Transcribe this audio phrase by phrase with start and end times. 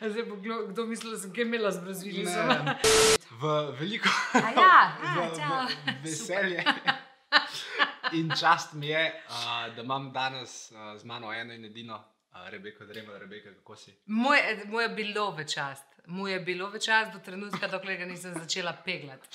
[0.00, 2.48] Zdaj bo kdo, kdo mislil, da sem kaj imela z brazilcem.
[2.48, 2.76] Ne.
[3.40, 6.64] V veliko A ja, a, v, v veselje.
[8.12, 12.48] In čast mi je, uh, da imam danes uh, z mano eno in edino uh,
[12.48, 13.94] Rebeko, Drema, Rebeka, kako si.
[14.06, 15.84] Moj, moj je bilo v čast.
[16.06, 19.28] Moj je bilo v čast do trenutka, dokler ga nisem začela peglati.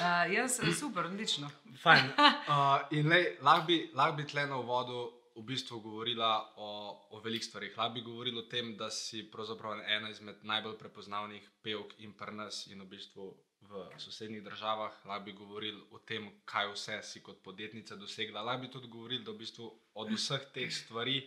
[0.00, 1.50] Uh, jaz super, odlično.
[1.82, 2.12] Fajn.
[2.52, 6.68] Uh, in lej, lahko bi, lahko bi tle na uvodu v bistvu govorila o,
[7.10, 7.76] o velikih stvarih.
[7.78, 12.66] Lahko bi govorila o tem, da si pravzaprav ena izmed najbolj prepoznavnih pevk in prnas
[12.66, 13.28] in v bistvu
[13.70, 14.98] v sosednjih državah.
[15.06, 18.42] Lahko bi govorili o tem, kaj vse si kot podjetnica dosegla.
[18.42, 21.22] Lahko bi tudi govorili, da v bistvu od vseh teh stvari,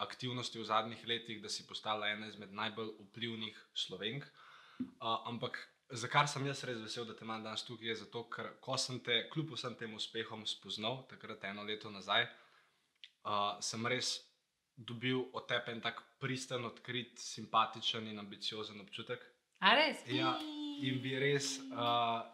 [0.00, 4.24] aktivnosti v zadnjih letih, da si postala ena izmed najbolj vplivnih slovenk.
[4.80, 5.58] Uh, ampak
[5.90, 8.78] za kar sem jaz res vesel, da te imam danes tukaj, je zato, ker ko
[8.80, 12.49] sem te, kljub vsem tem uspehom, spoznal, takrat eno leto nazaj, uh,
[13.60, 14.14] sem res
[14.76, 19.20] dobil od tebe en tak pristen, odkrit, simpatičen in ambiciozen občutek.
[19.60, 20.00] A res?
[20.08, 20.38] Ja,
[20.80, 22.24] in bi res, uh,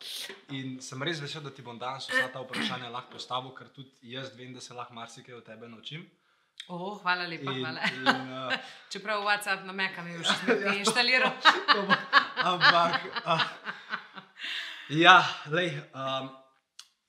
[0.55, 4.13] in sem res vesel, da ti bom danes vsa ta vprašanja lahko postavil, ker tudi
[4.13, 6.07] jaz vem, da se lahko marsikaj od tebe naučim.
[6.69, 7.53] Oh, hvala lepa.
[7.53, 7.91] In, hvala.
[7.91, 8.55] in, uh,
[8.93, 11.35] Čeprav WhatsApp na Meka mi je še ne inštaliral.
[12.47, 13.11] Ampak.
[13.27, 13.45] Uh,
[14.95, 15.19] ja,
[15.51, 16.31] lej, um,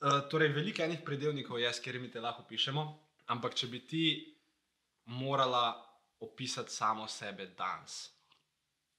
[0.02, 2.90] uh, torej, veliko enih predelnikov je, s katerimi te lahko pišemo,
[3.28, 4.06] ampak če bi ti
[5.06, 5.76] morala
[6.20, 8.10] opisati samo sebe danes,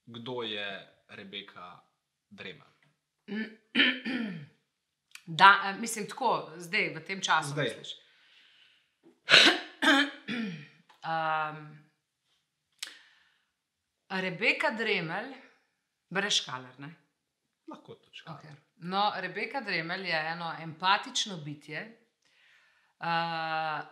[0.07, 0.69] kdo je
[1.09, 1.81] Rebeka
[2.31, 2.65] Drema?
[5.31, 7.49] Da, eh, mislim, tako, zdaj, v tem času.
[7.49, 7.65] Zdaj.
[7.65, 7.89] Misliš?
[11.05, 11.59] um,
[14.09, 15.35] Rebeka Dremelj,
[16.09, 16.81] brez škaler.
[16.81, 16.95] Ne?
[17.69, 18.33] Lahko točka.
[18.33, 18.55] Okay.
[18.77, 22.09] No, Rebeka Dremelj je eno empatično bitje,
[23.01, 23.85] uh,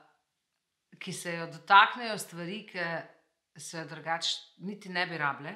[0.99, 2.87] ki se jo dotaknejo stvari, ki
[3.61, 5.55] se jo drugače niti ne bi rabile.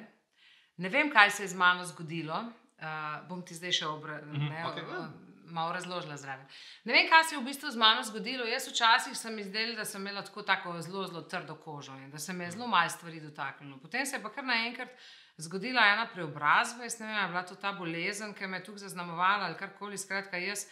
[0.77, 2.39] Ne vem, kaj se je z mano zgodilo.
[2.81, 2.87] Uh,
[3.29, 5.01] bom ti zdaj še obra, Mhm, ne, okej, ja.
[5.45, 6.47] malo razložila zraven.
[6.83, 8.45] Ne vem, kaj se je v bistvu z mano zgodilo.
[8.45, 12.17] Jaz včasih sem izdelala, da sem imela tako, tako zelo, zelo trdo kožo in da
[12.17, 13.77] se me je zelo malo stvari dotaknilo.
[13.77, 14.89] Potem se je pa kar naenkrat
[15.37, 16.83] zgodila ena preobrazba.
[16.83, 19.97] Jaz ne vem, je bila to ta bolezen, ki me je tukaj zaznamovala ali karkoli.
[19.97, 20.65] Skratka, jaz.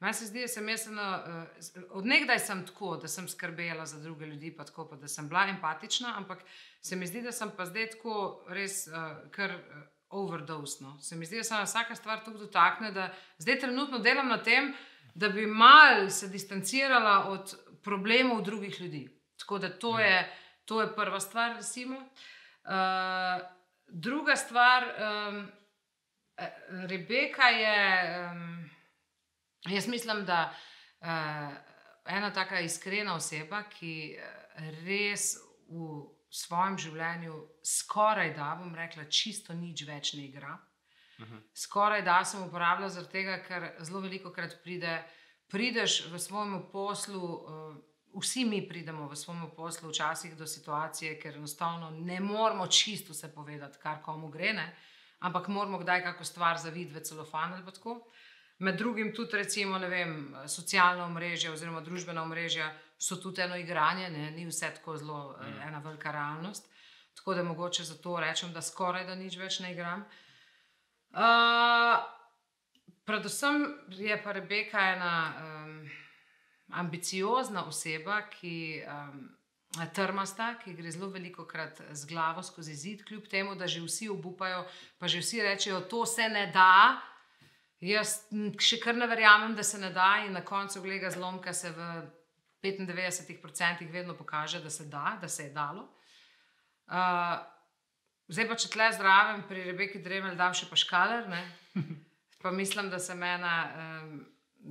[0.00, 4.00] Meni se zdi, da sem jaz eno, uh, odnegdaj sem tako, da sem skrbela za
[4.00, 6.42] druge ljudi, pa tako, pa da sem bila empatična, ampak
[6.82, 10.98] se mi zdi, da sem pa zdaj tako res uh, kar uh, overdosno.
[11.00, 13.08] Se mi zdi, da se vsaka stvar tako dotakne, da
[13.38, 14.74] zdaj trenutno delam na tem,
[15.14, 19.08] da bi mal se distancirala od problemov drugih ljudi.
[19.38, 20.32] Tako da to je,
[20.64, 21.96] to je prva stvar, recimo.
[21.96, 23.40] Uh,
[23.88, 25.46] druga stvar, um,
[26.68, 28.30] Rebeka je.
[28.30, 28.75] Um,
[29.66, 30.52] Jaz mislim, da
[31.00, 31.56] uh,
[32.06, 35.36] ena taka iskrena oseba, ki eh, res
[35.68, 40.56] v svojem življenju skoraj da, bom rekla, čisto nič več ne igra.
[41.18, 41.42] Mhm.
[41.56, 44.98] Skoraj da sem uporabljala zaradi tega, ker zelo veliko krat pride,
[45.48, 47.22] prideš v svojem poslu.
[47.26, 47.76] Uh,
[48.16, 53.28] Vsi mi pridemo v svojem poslu včasih do situacije, ker enostavno ne moremo čisto vse
[53.34, 54.64] povedati, kar komu gre, ne?
[55.20, 58.00] ampak moramo kdaj kako stvar zavideti v celofan ali tako.
[58.58, 64.30] Med drugim tudi, recimo, vem, socialna omrežja oziroma družbena omrežja so tudi eno igranje, ne?
[64.30, 65.60] ni vse tako zelo mm.
[65.68, 66.70] ena velika realnost.
[67.16, 70.04] Tako da mogoče zato rečem, da skoraj da nič več ne igram.
[71.16, 72.00] Uh,
[73.04, 75.90] predvsem je pa Rebeka ena um,
[76.72, 79.20] ambiciozna oseba, ki um,
[79.80, 83.84] je trmasta, ki gre zelo veliko krat z glavo skozi zid, kljub temu, da že
[83.84, 84.64] vsi obupajo,
[84.98, 87.00] pa že vsi rečejo, to se ne da.
[87.80, 88.22] Jaz
[88.58, 91.88] še kar ne verjamem, da se ne da, in na koncu gleda zlomka se v
[92.64, 95.82] 95% vedno pokaže, da se da, da se je dalo.
[96.86, 97.36] Uh,
[98.28, 101.42] zdaj pa če tle zraven pri Rebeki Dremelj dam še pa škaler, ne?
[102.42, 104.24] pa mislim, da sem ena um,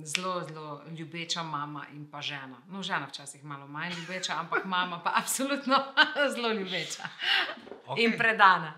[0.04, 2.58] zelo, zelo ljubeča mama in pa žena.
[2.68, 5.78] No, žena včasih malo manj ljubeča, ampak mama pa absolutno
[6.34, 7.08] zelo ljubeča
[7.86, 8.02] Okay.
[8.02, 8.72] in predana.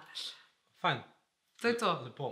[0.82, 0.98] Fajn,
[1.62, 1.92] To je to.
[2.04, 2.26] lepo.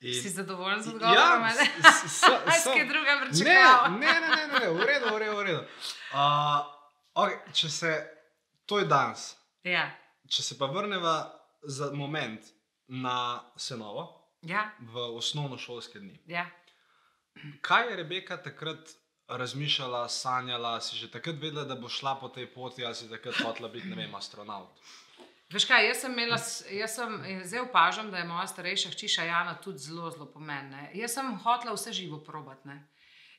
[0.00, 1.14] In- Si zadovoljen z odgovorom?
[1.14, 1.50] Ja, ali?
[1.50, 2.72] s- s- s- Aj, sem.
[2.72, 3.88] kaj druga pričakovala.
[3.90, 5.36] ne, ne, ne, ne, ne, v redu, v redu.
[5.36, 5.62] V redu.
[6.08, 6.62] Uh,
[7.16, 7.90] okay, če se,
[8.66, 9.34] to je danes.
[9.64, 9.90] Ja.
[10.26, 11.16] Če se pa vrnemo
[11.64, 12.40] za moment
[12.88, 13.16] na
[13.56, 16.20] Senovo, Ja, v osnovnošolske dni.
[16.26, 16.46] ja.
[17.60, 18.78] Kaj je Rebeka takrat
[19.28, 23.34] razmišljala, sanjala, si že takrat vedela, da bo šla po tej poti, ali si takrat
[23.36, 24.70] hotela biti, ne vem, astronaut?
[25.52, 26.36] Veš kaj, jaz sem imela,
[26.70, 27.14] jaz sem,
[27.44, 30.88] zdaj opažam, da je moja starejša hči Jana tudi zelo, zelo pomembna.
[30.94, 32.68] Jaz sem hotela vse živo probati.
[32.68, 32.88] ne.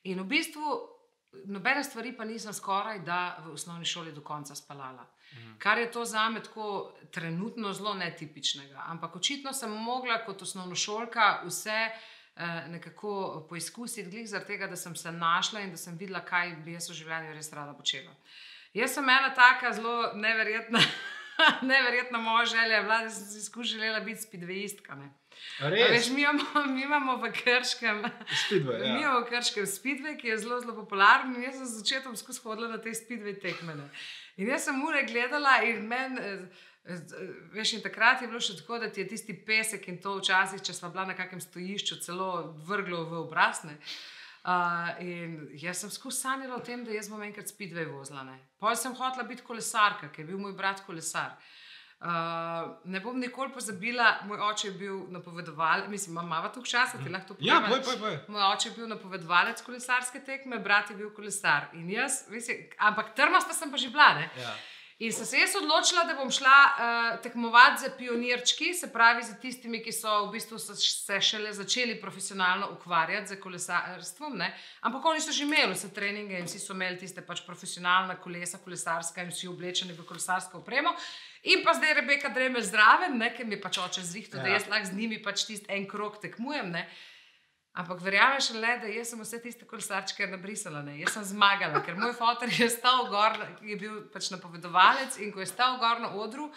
[0.04, 0.80] In v bistvu
[1.46, 5.06] nobene stvari pa nisem skoraj da v osnovni šoli do konca spalala.
[5.34, 5.58] Mhm.
[5.60, 8.84] Kar je to za me tako trenutno zelo netipičnega.
[8.88, 11.90] Ampak očitno sem mogla kot osnovnošolka vse
[12.36, 16.56] eh, nekako poizkusiti, glih zaradi tega, da sem se našla in da sem videla, kaj
[16.66, 18.16] bi jaz v življenju res rada počela.
[18.74, 20.80] Jaz sem ena taka zelo neverjetna,
[21.72, 24.98] neverjetna moja želja, da sem si skušala biti spidvejistka.
[25.60, 26.44] Veš, mi, imamo,
[26.76, 28.94] mi imamo v Krškem Speedway, ja.
[28.94, 31.36] mi imamo v Krškem Speedway, ki je zelo, zelo popularen.
[31.44, 33.90] Jaz sem začetom skozi hodila na te Speedway tekmene.
[34.38, 36.20] In jaz sem ure gledala in meni.
[36.20, 36.68] Eh,
[37.54, 40.62] veš, in takrat je bilo še tako, da ti je tisti pesek in to včasih,
[40.64, 43.76] če smo bila na kakem stojišču, celo vrglo v obrazne.
[43.76, 44.19] Uh,
[45.04, 48.38] in jaz sem skozi sanjala o tem, da jaz bom enkrat spidve vozila.
[48.60, 51.36] Potem sem hotela biti kolesarka, ker je bil moj brat kolesar.
[51.36, 51.58] Uh,
[52.00, 56.98] Uh, ne bom nikoli pozabila, moj oče je bil napovedovalec, mislim, ima malo tu časa,
[57.04, 57.48] ti lahko to poveš.
[57.50, 58.16] Ja, boj, boj, boj.
[58.32, 61.68] Moj oče je bil napovedovalec kolesarske tekme, brat je bil kolesar.
[61.74, 64.08] Jaz, mislim, ampak trmasta sem pa že bila.
[64.40, 64.54] Ja.
[65.00, 69.38] In sem se jaz odločila, da bom šla uh, tekmovati za pionirčki, se pravi za
[69.40, 74.36] tistimi, ki so v bistvu se šele začeli profesionalno ukvarjati z kolesarstvom.
[74.38, 74.50] Ne?
[74.82, 78.60] Ampak oni so že imeli vse treninge in vsi so imeli tiste pač profesionalne kolesa,
[78.60, 80.92] kolesarska in vsi oblečeni v kolesarsko opremo.
[81.48, 84.44] In pa zdaj Rebeka Dremel zraven, ker mi pač oče zrihto, ja.
[84.44, 86.76] da jaz lahko z njimi pač tisti en krok tekmujem.
[86.76, 86.84] Ne?
[87.80, 90.98] Ampak verjameš le, da jaz sem vse tiste kolesarčke nabrisala, ne?
[91.00, 95.40] jaz sem zmagala, ker moj fotor je stal gor, je bil pač napovedovalec in ko
[95.40, 96.50] je stal gor na odru,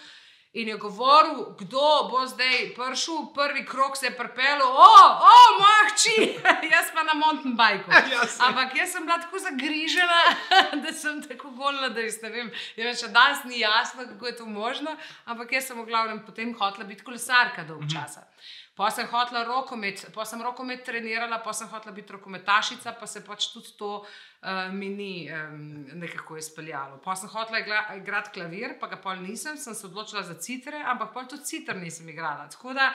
[0.53, 4.89] in je govoril, kdo bo zdaj prišel, prvi krok se je prpel, o,
[5.29, 6.17] o, moja hči,
[6.75, 7.95] jaz pa na mountain bikeu.
[8.13, 10.23] Ja, Ampak jaz sem bila tako zagrižena,
[10.83, 12.51] da sem tako golna, da res ne vem.
[12.77, 16.85] Še danes ni jasno, kako je to možno, ampak jaz sem v glavnem potem hotela
[16.85, 17.95] biti kolesarka dolgo mhm.
[17.95, 18.21] časa.
[18.21, 18.63] Mm -hmm.
[18.75, 23.21] Pa sem hotela rokomet, pa sem rokomet trenirala, pa sem hotela biti rokometašica, pa se
[23.25, 26.97] pač tudi to uh, mi ni um, nekako izpeljalo.
[27.05, 27.61] Pa sem hotela
[27.97, 31.77] igrati klavir, pa ga pol nisem, sem se odločila za citre, ampak pol tudi citr
[31.77, 32.49] nisem igrala.
[32.49, 32.89] Tako da,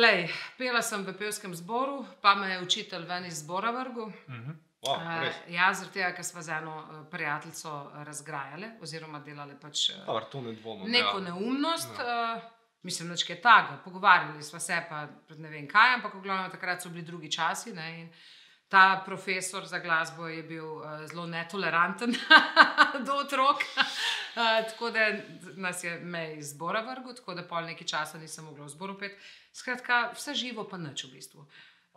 [0.00, 4.08] lej, pela sem v pevskem zboru, pa me je učitelj ven iz zbora vrgu.
[4.08, 4.56] Uh -huh.
[4.86, 9.90] Wow, uh, ja, zaradi tega, ker smo z eno uh, prijateljico razgrajali, oziroma delali pač,
[9.90, 11.24] uh, ne dvomim, neko ja.
[11.24, 11.98] neumnost.
[11.98, 12.34] Ja.
[12.36, 16.50] Uh, mislim, da je tako, pogovarjali smo se pa ne vem kaj, ampak v glavnem
[16.50, 17.72] takrat so bili drugi časi.
[17.72, 18.10] Ne,
[18.68, 22.12] ta profesor za glasbo je bil uh, zelo netoleranten
[23.06, 25.12] do otrok, uh, tako da
[25.56, 28.98] nas je me iz zbora vrgel, tako da pol nekaj časa nisem mogla v zboru
[28.98, 29.16] pet.
[29.52, 31.46] Skratka, vse živo pa nič v bistvu.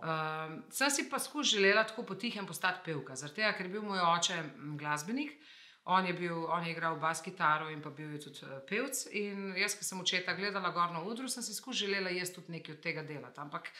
[0.01, 4.39] Uh, sem si pa skušala tako potihem postati pevka, tega, ker je bil moj oče
[4.79, 5.35] glasbenik.
[5.83, 9.07] On je, bil, on je igral bas kitaro in pa bil je tudi uh, pevc.
[9.17, 12.75] In jaz, ki sem očeta gledala gor na udru, sem si skušala jaz tudi nekaj
[12.75, 13.41] od tega delati.
[13.41, 13.71] Ampak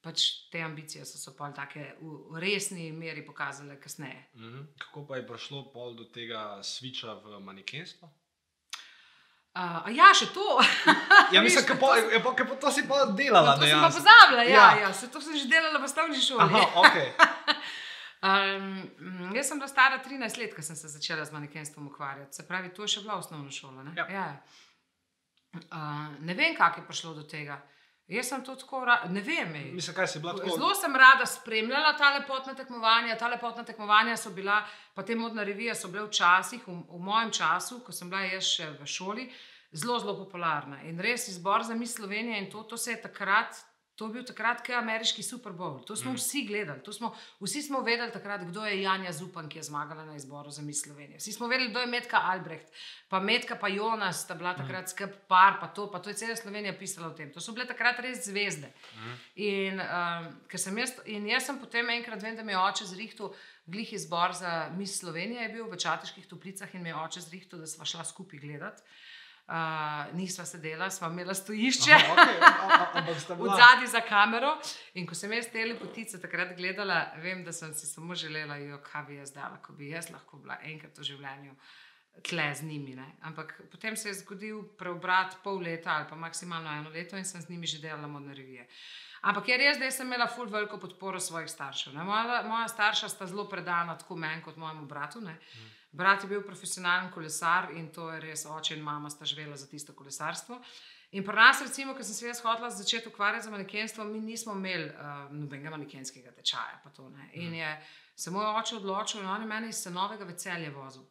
[0.00, 1.82] pač te ambicije so se pa tako
[2.32, 4.28] v resni meri pokazale kasneje.
[4.34, 4.66] Mm -hmm.
[4.78, 8.08] Kako pa je prišlo pol do tega switcha v manekenstvo?
[9.56, 10.60] Uh, ja, še to.
[11.32, 13.54] ja, mislim, da to si pa delala.
[13.56, 14.80] No, to sem pa pozabila, ja, ja.
[14.80, 14.92] ja.
[14.92, 16.42] Se, to sem že delala v osnovni šoli.
[16.42, 17.08] Aha, okay.
[18.22, 22.36] Um, jaz sem bila stara 13 let, ko sem se začela z manekenstvom ukvarjati.
[22.36, 23.84] Se pravi, to je še bila osnovna šola.
[23.84, 24.06] Ne, ja.
[24.10, 24.28] ja.
[25.54, 27.60] uh, ne vem, kako je prišlo do tega.
[28.06, 29.52] Jaz sem to tako, ne vem.
[29.74, 30.54] Mislim, kaj si bila tako.
[30.54, 33.18] Zelo sem rada spremljala ta lepotna tekmovanja.
[33.18, 34.60] Ta lepotna tekmovanja so bila,
[34.94, 38.46] pa te modne revije so bile včasih, v, v mojem času, ko sem bila jaz
[38.46, 39.26] še v šoli,
[39.72, 40.84] zelo, zelo popularna.
[40.86, 43.58] In res izbor za mis Slovenije in to, to se je takrat
[43.96, 45.78] To je bil takrat, ko je ameriški Super Bowl.
[45.88, 46.18] To smo mm.
[46.20, 46.92] vsi gledali.
[46.92, 50.62] Smo, vsi smo vedeli takrat, kdo je Janja Zupan, ki je zmagala na izboru za
[50.62, 51.16] Miss Slovenijo.
[51.16, 52.68] Vsi smo vedeli, kdo je Medka Albrecht,
[53.08, 54.92] pa Medka pa Jonas, sta bila takrat mm.
[54.92, 57.32] skrb par, pa to, pa to je cela Slovenija pisala o tem.
[57.32, 58.68] To so bile takrat res zvezde.
[58.68, 59.16] Mm.
[59.48, 63.32] In, um, jaz, in jaz sem potem enkrat, vem, da mi je oče zrihtel.
[63.66, 67.64] Glih izbor za Miss Slovenija je bil v Čateških toplicah in mi je oče zrihtel,
[67.64, 68.84] da smo šla skupaj gledati.
[69.46, 71.94] Uh, nisva sedela, sva imela stojišče,
[73.38, 74.56] v zadnji za kamero.
[74.98, 78.80] In ko sem jaz te lepotice takrat gledala, vem, da sem si samo želela, jo,
[78.82, 81.54] kaj bi jaz dala, ko bi jaz lahko bila enkrat v življenju
[82.22, 82.94] tle z njimi.
[82.96, 83.06] Ne?
[83.22, 87.40] Ampak potem se je zgodil preobrat pol leta ali pa maksimalno eno leto in sem
[87.40, 88.68] z njimi že delala modne revije.
[89.22, 91.94] Ampak je res, da sem imela ful veliko podporo svojih staršev.
[91.94, 95.20] Moja, moja starša sta zelo predana tako meni kot mojemu bratu.
[95.20, 95.38] Ne?
[95.96, 99.66] Brat je bil profesionalen kolesar in to je res oče in mama sta živela za
[99.66, 100.60] tisto kolesarstvo.
[101.16, 104.52] In pri nas, recimo, ko sem se jaz hodila začeti ukvarjati z manekenstvom, mi nismo
[104.52, 106.82] imeli uh, nobenega manekenskega tečaja.
[107.32, 107.70] In je
[108.16, 111.06] se moj oče odločil, in on je meni iz novega veselja vozil.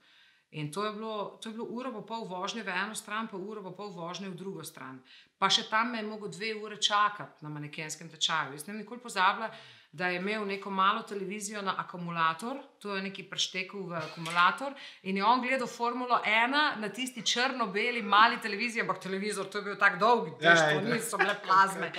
[0.51, 3.37] In to je, bilo, to je bilo uro pa pol vožnje v eno stran, pa
[3.37, 5.01] uro pa pol vožnje v drugo stran.
[5.37, 8.53] Pa še tam me je mogel dve ure čakati na manekenskem tečaju.
[8.55, 9.49] Jaz ne vem, nikoli pozabila,
[9.95, 14.73] da je imel neko malo televizijo na akumulator, to je neki preštekel v akumulator,
[15.03, 19.63] in je on gledal Formulo 1 na tisti črno-beli mali televiziji, ampak televizor, to je
[19.63, 20.81] bil tako dolg, da Ja, ja.
[20.81, 21.91] niso bile plazme.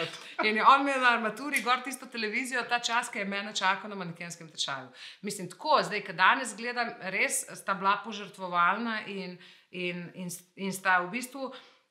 [0.45, 3.91] In je on imel na armaturi gor tisto televizijo, ta čas, ki je mene čakal
[3.91, 4.89] na manekenskem tečaju.
[5.23, 9.39] Mislim, tako, zdaj, ki danes gledam, res sta bila požrtvovalna in,
[9.71, 11.49] in, in, in sta v bistvu.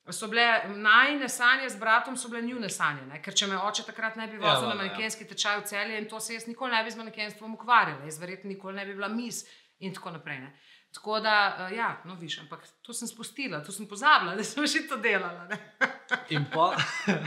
[0.08, 3.02] So bile najne sanje z bratom, so bile njune sanje.
[3.02, 3.18] Ne?
[3.22, 4.88] Ker če me oče takrat ne bi Ja, vozil na valjda, ja.
[4.88, 8.18] manekenski tečaj v celje in to se jaz nikoli ne bi z manekenstvom ukvarjala, jaz
[8.18, 9.42] verjetno nikoli ne bi bila mis
[9.78, 10.38] in tako naprej.
[10.40, 10.52] Ne?
[10.94, 11.34] Tako da,
[11.66, 14.96] eh, ja, no, viš, ampak to sem spustila, to sem pozabila, da sem že to
[14.96, 15.48] delala.
[16.30, 16.70] In, po,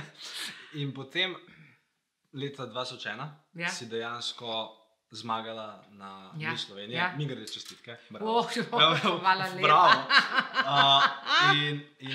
[0.80, 1.36] in potem,
[2.34, 3.70] leta 2001, Ja.
[3.70, 4.79] si dejansko
[5.12, 6.58] zmagala na Ja.
[6.58, 7.14] Sloveniji, ja.
[7.18, 7.98] mi gre čestitke.
[8.22, 9.18] Oh, Bravo.
[9.24, 9.62] hvala lepa.
[9.62, 9.90] Bravo.
[10.60, 11.02] Uh,
[11.56, 12.12] in, in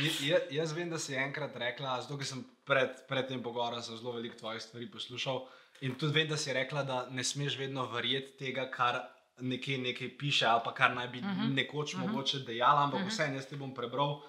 [0.50, 4.36] jaz, vem, da si enkrat rekla, zato ker sem pred, pred tem pogovorom zelo veliko
[4.38, 5.40] tvojih stvari poslušal.
[5.80, 9.00] In tudi vem, da si rekla, da ne smeš vedno verjeti tega, kar
[9.40, 11.40] nekje nekaj piše, ali pa kar naj bi uh Mhm.
[11.40, 11.54] -huh.
[11.54, 12.06] nekoč uh -huh.
[12.06, 13.10] mogoče dejala, ampak uh -huh.
[13.10, 14.22] vseeno jaz ti bom prebral.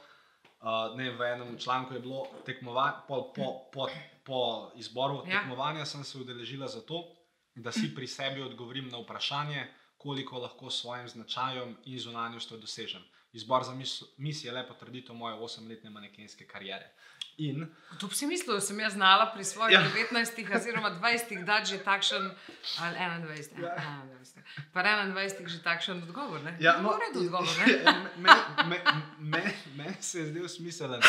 [0.62, 3.88] Uh, ne, v enem članku je bilo tekmovanje, po, po, po,
[4.24, 5.40] po izboru ja.
[5.40, 7.15] tekmovanja sem se udeležila zato,
[7.56, 13.02] da si pri sebi odgovorim na vprašanje, koliko lahko s svojim značajem in zunanjostjo dosežem.
[13.34, 16.92] Izbor za mis, mis je le potrditev moje osemletne manekenske kariere.
[17.38, 17.66] In
[18.00, 19.82] To bi si mislil, da sem jaz znala pri svojih Ja.
[19.82, 19.90] ja.
[19.92, 22.32] 19 oziroma 20 dati že takšen,
[22.80, 23.76] ali 21, Ja.
[23.76, 24.04] ja.
[24.24, 26.44] 21, pa 21 že takšen odgovor.
[26.44, 26.58] Ne?
[26.60, 27.48] Ja, no, redu odgovor.
[27.68, 27.76] Ne?
[28.24, 28.80] Meni me,
[29.20, 31.02] me, me se je zdel smiselen.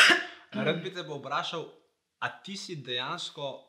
[0.51, 1.63] Rad bi te vprašal,
[2.19, 3.63] a ti si dejansko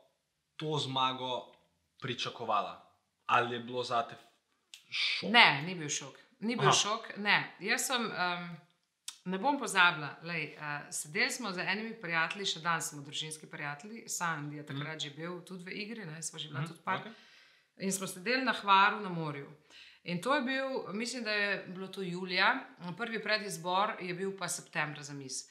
[0.56, 1.57] to zmago
[2.00, 2.84] pričakovala?
[3.26, 4.16] Ali je bilo za te
[4.90, 5.30] šok?
[5.30, 6.16] Ne, ni bil šok.
[6.40, 6.72] Ni bil Aha.
[6.72, 7.10] šok.
[7.16, 7.54] Ne.
[7.60, 8.48] Jaz sem, um,
[9.24, 10.14] ne bom pozabila.
[10.22, 14.96] Lej, uh, sedeli smo z enimi prijatelji, še danes smo družinski prijatelji, Sandy je takrat
[14.96, 15.04] mm.
[15.04, 16.72] že bil tudi v igri, ne, smo že bila mm.
[16.72, 17.02] tudi par.
[17.02, 17.12] Okay.
[17.84, 19.50] In smo sedeli na Hvaru na morju.
[20.08, 22.54] In to je bil, mislim, da je bilo to julija,
[22.96, 25.44] prvi predizbor je bil pa septembra za mis.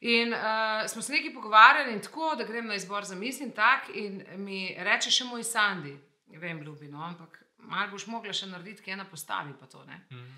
[0.00, 3.50] In uh, smo se nekaj pogovarjali, in tako, da grem na izbor za mis in
[3.52, 5.96] tak, in mi reče še moj Sandy,
[6.38, 10.00] vem, ljubi, no, ampak malo boš mogla še narediti, kaj ena postavi, pa to ne.
[10.12, 10.36] Mhm.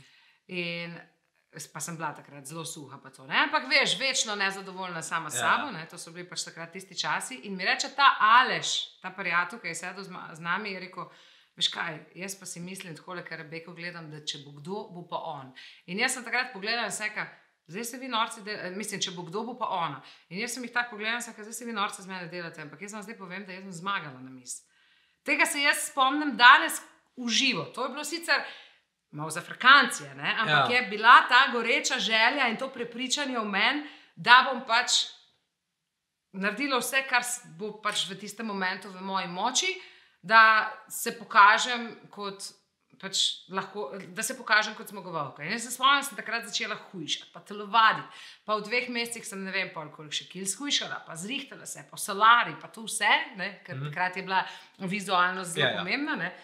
[0.49, 0.97] In
[1.73, 3.35] pa sem bila takrat zelo suha, pa to ne.
[3.37, 5.41] Ampak veš, večno nezadovoljna sama s Ja.
[5.41, 5.87] sabo, ne?
[5.91, 7.35] to so bili pač takrat tisti časi.
[7.45, 11.11] In mi reče ta Aleš, ta prijatelj, ki je sedel z, z nami, je rekel.
[11.57, 14.89] Veš kaj, jaz pa si mislim, tako le, ker Rebeko gledam, da če bo kdo,
[14.95, 15.51] bo pa on.
[15.87, 17.27] In jaz sem takrat pogledala in rekel,
[17.71, 20.01] zdaj se vi norci, del, mislim, če bo kdo, bo pa ona.
[20.29, 22.63] In jaz sem jih tako pogledala in rekel, zdaj se vi norci z mene delate,
[22.63, 24.59] ampak jaz vam zdaj povem, da sem zmagala na mis.
[25.27, 26.81] Tega se jaz spomnim danes
[27.17, 27.65] v živo.
[27.75, 28.43] To je bilo sicer
[29.11, 30.35] malo za frakancije, ne?
[30.39, 30.77] ampak Ja.
[30.77, 33.87] je bila ta goreča želja in to prepričanje v meni,
[34.17, 35.07] da bom pač
[36.33, 37.23] naredila vse, kar
[37.59, 39.71] bo pač v tistem momentu v moji moči,
[40.23, 42.43] da se pokažem kot.
[43.01, 45.41] Pač lahko, da se pokažem kot zmagovalka.
[45.43, 48.25] In jaz se spomnim, da sem takrat začela hujšati, pa telovaditi.
[48.45, 51.97] Pa v dveh mesecih sem ne vem, koliko še kil skušala, pa zrihtala se, pa
[51.97, 53.89] solari, pa to vse, ne, ker mm -hmm.
[53.89, 54.43] takrat je bila
[54.79, 55.79] vizualnost zelo Ja, ja, ja.
[55.79, 56.17] pomembna.
[56.17, 56.35] Ne.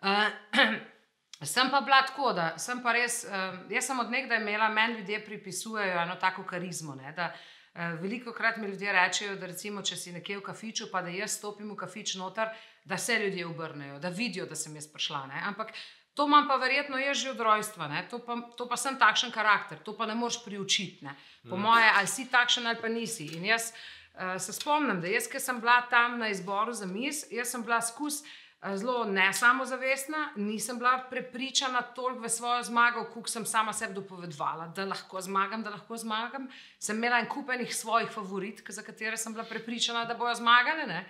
[0.00, 0.80] Uh,
[1.54, 4.98] sem pa bila tako, da sem pa res, uh, jaz sem od nekdaj imela, meni
[4.98, 6.94] ljudje pripisujejo eno tako karizmo.
[6.94, 10.88] Ne, da, uh, veliko krat mi ljudje rečejo, da recimo, če si nekje v kafiču,
[10.92, 12.48] pa da jaz stopim v kafič noter,
[12.84, 15.26] da se ljudje obrnejo, da vidijo, da sem jaz prišla.
[15.26, 15.42] Ne.
[15.44, 15.72] Ampak
[16.18, 18.02] to imam pa verjetno jaz že od rojstva, ne.
[18.10, 21.04] to pa, to pa sem takšen karakter, to pa ne moreš priučiti.
[21.06, 21.14] Ne.
[21.46, 21.62] Po mm.
[21.62, 23.28] moje, ali si takšen ali pa nisi.
[23.38, 27.22] In jaz uh, se spomnim, da jaz, ki sem bila tam na izboru za mis,
[27.30, 28.24] jaz sem bila skus.
[28.62, 33.94] eh, Zelo ne samozavestna, nisem bila prepričana toliko v svojo zmago, kot sem sama sebi
[33.94, 36.50] dopovedovala, da lahko zmagam, da lahko zmagam.
[36.82, 40.90] Sem imela en kupenih svojih favoritk, za katere sem bila prepričana, da bojo zmagale.
[40.90, 41.04] Ne?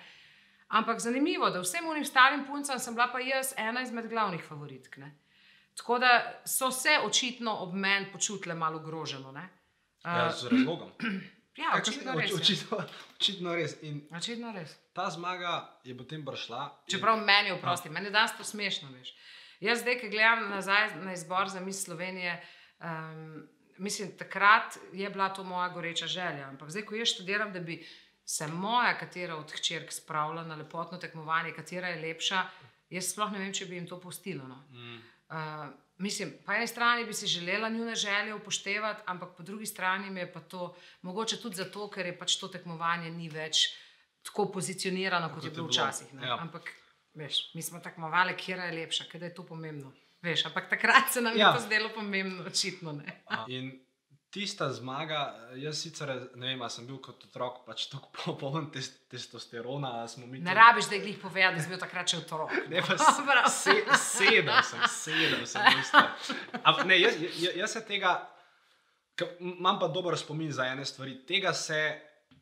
[0.69, 4.97] Ampak zanimivo, da vsem unim starim puncem sem bila pa jaz ena izmed glavnih favoritk.
[4.97, 5.15] Ne?
[5.75, 6.11] Tako da
[6.47, 9.33] so se očitno ob meni počutile malo ogroženo.
[9.33, 9.49] ne.
[10.05, 10.91] Ja, Uh, z razlogom.
[11.57, 12.31] ja, Kaj, očitno oč- res.
[12.31, 12.37] ja.
[12.37, 12.79] Očitno,
[13.17, 13.77] očitno res.
[13.83, 14.77] In Očitno res.
[14.93, 16.61] ta zmaga je potem prišla.
[16.85, 18.89] in- Čeprav meni je oprosti, meni je danes to smešno.
[18.91, 19.15] Veš.
[19.61, 22.37] Jaz zdaj, ki gledam nazaj na izbor za mis Slovenije,
[22.81, 23.49] um,
[23.79, 26.47] mislim, takrat je bila to moja goreča želja.
[26.47, 27.81] Ampak zdaj, ko jaz študiram, da bi
[28.29, 32.43] se moja katera od hčerk spravila na lepotno tekmovanje, katera je lepša,
[32.93, 34.45] jaz sploh ne vem, če bi jim to pustila.
[34.45, 34.59] No.
[34.71, 34.99] Mm.
[35.29, 35.71] Uh,
[36.05, 40.21] mislim, po eni strani bi si želela njune želje upoštevati, ampak po drugi strani mi
[40.21, 43.63] je pa to mogoče tudi zato, ker je pač to tekmovanje ni več
[44.23, 46.13] tako pozicionirano, kot, je bilo včasih.
[46.15, 46.27] ne.
[46.27, 46.37] ja.
[46.41, 46.69] Ampak,
[47.15, 49.93] veš, mi smo tekmovali, kje je lepša, ker je to pomembno.
[50.23, 51.49] Veš, ampak takrat se nam Ja.
[51.49, 53.01] je to zdelo pomembno, očitno.
[53.49, 53.73] In
[54.31, 55.21] tista zmaga,
[55.57, 59.93] jaz sicer ne vem, ali sem bil kot otrok pač tako popoln test, testosterona.
[60.27, 62.53] mi Ne rabiš, da jih povedal, da si bil takrat še otrok.
[62.73, 62.97] Ne, pa
[63.29, 63.49] Prav.
[63.53, 66.35] se, sedem sem, sedem sem.
[66.63, 68.19] Ampak ne, jaz, jaz, jaz se tega,
[69.41, 71.17] imam pa dober spomin za ene stvari.
[71.29, 71.81] Tega se,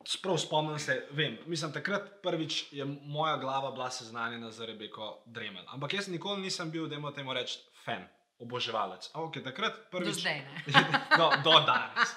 [0.07, 5.63] sprav spomnim se, vem, mislim, takrat prvič je moja glava bila seznanjena z Rebeko Dremel.
[5.73, 8.03] Ampak jaz nikoli nisem bil, da temu reči, fan,
[8.39, 9.09] oboževalec.
[9.11, 10.15] A, Okay, takrat Do prvič.
[10.15, 10.55] zdaj ne.
[11.19, 12.09] no, do danes.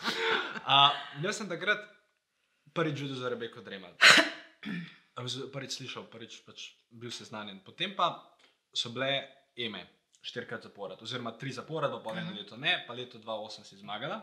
[0.61, 1.81] Uh, jaz sem takrat
[2.71, 3.61] prvič videl za Rebeko
[5.19, 6.59] mislim, Prvič slišal, prvič pač
[6.89, 7.61] bil seznanjen.
[7.61, 8.15] Potem pa
[8.71, 9.83] so bile eme,
[10.21, 12.37] štirikrat zapored, oziroma tri zapored, pa eno Mhm.
[12.37, 14.21] leto ne, pa leto 2008 si zmagala,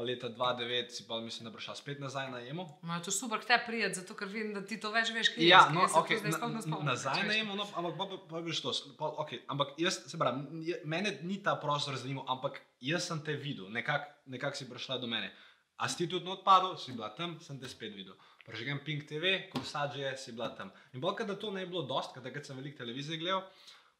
[0.00, 2.64] pa leta 2009 si pa mislim, da prišla spet nazaj na emo.
[2.82, 5.34] No, je to super, kaj te prije, zato ker vidim, da ti to več veš,
[5.34, 6.32] kaj Ja, jaz, no, jaz to okay, na,
[6.64, 8.72] spomnim nazaj na emo, no, ampak pa, pa, pa veš to.
[8.96, 13.20] Pa, okay, ampak jaz se pravim, je- mene ni ta prostor zanimal, ampak jaz sem
[13.20, 15.28] te videl, nekako nekak si prišla do mene.
[15.76, 18.16] A si ti tudi not padel, si bila tam, sem te spet videl.
[18.44, 20.72] Prežgem Pink TV, ko sadže, si bila tam.
[20.92, 23.44] In bolj, da to ne je bilo dost, ker takrat sem veliko televizije gledal.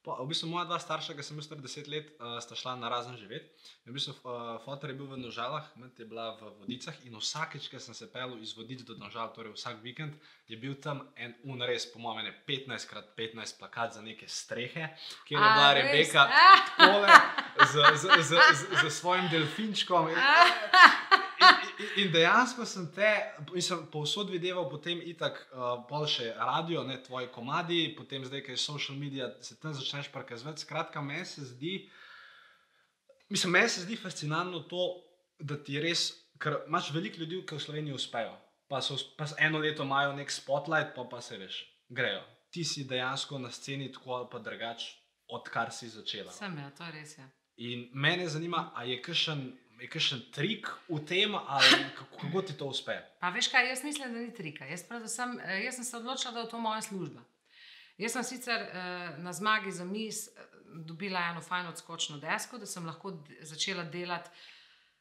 [0.01, 2.73] Pa, v bistvu moja dva starša, ki sem bil star 10 let, uh, sta šla
[2.81, 3.53] na razen živeti.
[3.85, 7.19] In v bistvu uh, fotor je bil v Nožalah, mat je bila v Vodicah in
[7.21, 10.17] vsakeč, ko sem se pel iz Vodic do Nožal, torej vsak vikend,
[10.51, 14.89] je bil tam en unres, po mojem, ene 15 krat 15 plakat za neke strehe,
[15.29, 15.69] kjer je bila?
[15.75, 16.25] Rebeka
[16.79, 17.09] tole
[17.67, 20.09] z, z, z, z, z svojim delfinčkom.
[20.11, 20.19] In,
[21.79, 23.13] in, in dejansko sem te,
[23.53, 28.57] mislim, povsod videval, potem itak, uh, pol še radio, ne tvoji komadi, potem zdaj, ki
[28.57, 30.67] je social media, se tam začneš prikazovati.
[30.67, 31.85] Skratka, meni se zdi,
[33.31, 34.91] mislim, meni se zdi fascinantno to,
[35.39, 36.11] da ti res,
[36.43, 38.35] ker imaš veliko ljudi, ki v Sloveniji uspejo,
[38.71, 41.59] pa, so, pa eno leto imajo nek spotlight, pa pa se veš,
[41.89, 42.23] grejo.
[42.51, 44.85] Ti si dejansko na sceni tako ali pa drugač,
[45.29, 46.33] odkar si začela.
[46.33, 47.17] Sem ja, to je res.
[47.19, 47.27] Ja.
[47.67, 49.43] In mene zanima, ali je kakšen,
[49.81, 52.97] je kakšen trik v tem, ali kako, kako ti to uspe.
[53.21, 54.71] Pa veš kaj, jaz mislim, da ni trika.
[54.71, 57.27] Jaz, predvsem, eh, jaz sem se odločila, da je to moja služba.
[57.99, 60.47] Jaz sem sicer eh, na zmagi za mis eh,
[60.87, 64.31] dobila eno fajno odskočno desko, da sem lahko začela delati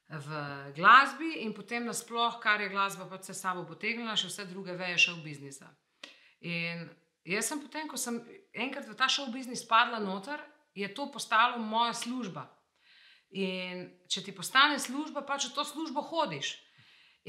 [0.10, 0.30] v
[0.74, 4.98] glasbi in potem nasploh, kar je glasba pač se sabo potegnila, še vse druge veje
[5.06, 5.70] šov biznisa.
[6.42, 6.88] In
[7.30, 8.18] jaz sem potem, ko sem
[8.54, 10.42] enkrat v ta šov biznis padla noter,
[10.74, 12.48] je to postalo moja služba.
[13.38, 16.58] In če ti postane služba, pač v to službo hodiš.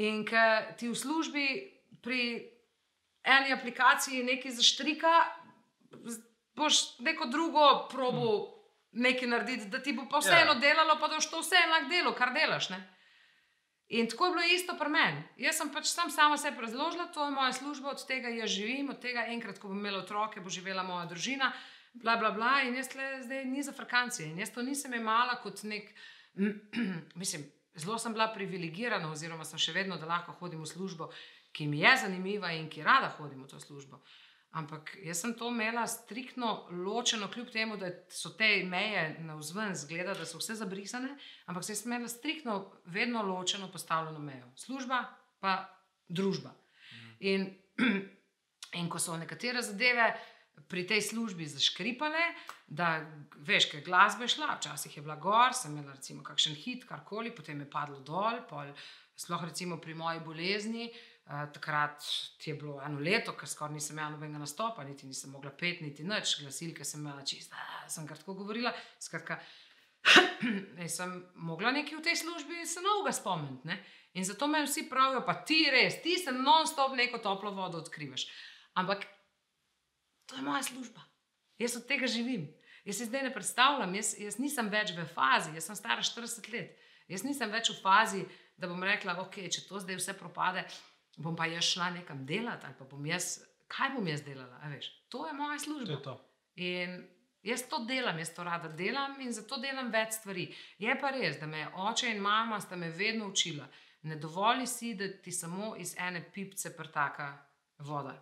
[0.00, 1.46] In ker ti v službi
[2.00, 2.48] pri
[3.20, 5.12] eni aplikaciji nekaj zaštrika,
[6.56, 8.59] boš neko drugo probo
[8.92, 10.58] nekaj narediti, da ti bo pa vseeno Ja.
[10.58, 12.70] delalo, pa da boš to vseeno lahko delo, kar delaš.
[12.70, 12.80] Ne?
[13.88, 15.22] In tako je bilo isto pri meni.
[15.36, 18.90] Jaz sem pač sam sama sebi razložila, to je moja služba, od tega jaz živim,
[18.90, 21.52] od tega enkrat, ko bom imela otroke, bo živela moja družina,
[21.94, 22.62] bla, bla, bla.
[22.62, 24.28] In jaz tle zdaj ni za frakancije.
[24.30, 25.90] In jaz to nisem imela kot nek,
[27.20, 31.10] mislim, zelo sem bila privilegirana, oziroma sem še vedno, da lahko hodim v službo,
[31.52, 33.98] ki mi je zanimiva in ki rada hodim v to službo.
[34.50, 39.76] Ampak jaz sem to imela striktno ločeno, kljub temu, da so te meje na vzven
[39.78, 41.12] zgleda, da so vse zabrisane,
[41.46, 44.50] ampak sem imela striktno, vedno ločeno postavljeno mejo.
[44.56, 45.04] Služba
[45.38, 45.54] pa
[46.08, 46.50] družba.
[47.20, 47.46] In,
[48.80, 50.08] in ko so nekatere zadeve
[50.68, 52.26] pri tej službi zaškripale,
[52.66, 52.96] da
[53.46, 57.30] veš, kaj glasba je šla, včasih je bila gor, sem imela recimo kakšen hit, karkoli,
[57.30, 58.74] potem je padlo dol, pol,
[59.14, 60.90] sploh recimo pri moji bolezni.
[60.90, 62.02] Uh, takrat
[62.38, 65.80] ti je bilo eno leto, ker skoraj nisem imela nobenega nastopa, niti nisem mogla pet,
[65.80, 68.72] niti nič, glasilke sem imela čist, ah, sem kar tako govorila.
[68.98, 69.38] Skratka,
[70.96, 73.78] sem mogla nekaj v tej službi se novega spomniti.
[74.18, 78.26] In zato me vsi pravijo, pa ti res, ti se non-stop neko toplo vodo odkrivaš.
[78.74, 79.06] Ampak
[80.26, 81.04] to je moja služba.
[81.58, 82.48] Jaz od tega živim.
[82.84, 86.48] Jaz si zdaj ne predstavljam, jaz, jaz nisem več v fazi, jaz sem stara 40
[86.50, 86.78] let.
[87.10, 88.24] Jaz nisem več v fazi,
[88.56, 90.64] da bom rekla, ok, če to zdaj vse propade,
[91.20, 94.60] bom pa jaz šla nekam delati ali pa bom jaz, kaj bom jaz delala.
[94.72, 95.92] Veš, to je moja To služba.
[95.92, 96.14] je to.
[96.56, 96.96] In
[97.42, 100.48] jaz to delam, jaz to rada delam in zato delam več stvari.
[100.78, 103.68] Je pa res, da me oče in mama sta me vedno učila,
[104.02, 107.30] ne dovoli si, da ti samo iz ene pipce prtaka
[107.78, 108.16] voda.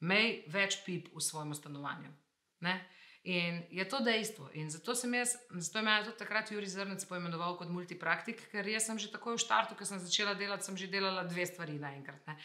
[0.00, 2.12] Mej več pip v svojem stanovanju.
[2.60, 2.74] Ne?
[3.22, 4.48] In je to dejstvo.
[4.56, 8.64] In zato sem jaz, zato je me tudi takrat Juri Zrnec poimenoval kot multipraktik, ker
[8.64, 11.76] jaz sem že takoj v štartu, ko sem začela delati, sem že delala dve stvari
[11.76, 12.26] naenkrat.
[12.26, 12.38] ne.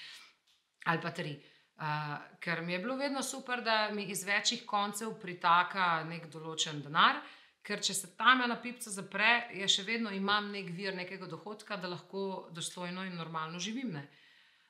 [0.85, 1.39] Ali pa tri.
[1.75, 6.81] Uh, ker mi je bilo vedno super, da mi iz večjih koncev pritaka nek določen
[6.83, 7.19] denar,
[7.63, 11.75] ker če se tam ena pipca zapre, je še vedno imam nek vir nekega dohodka,
[11.75, 13.91] da lahko dostojno in normalno živim.
[13.91, 14.07] Ne?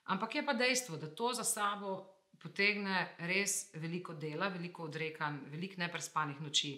[0.06, 5.82] Ampak je pa dejstvo, da to za sabo potegne res veliko dela, veliko odrekanj, veliko
[5.82, 6.76] neprespanih noči,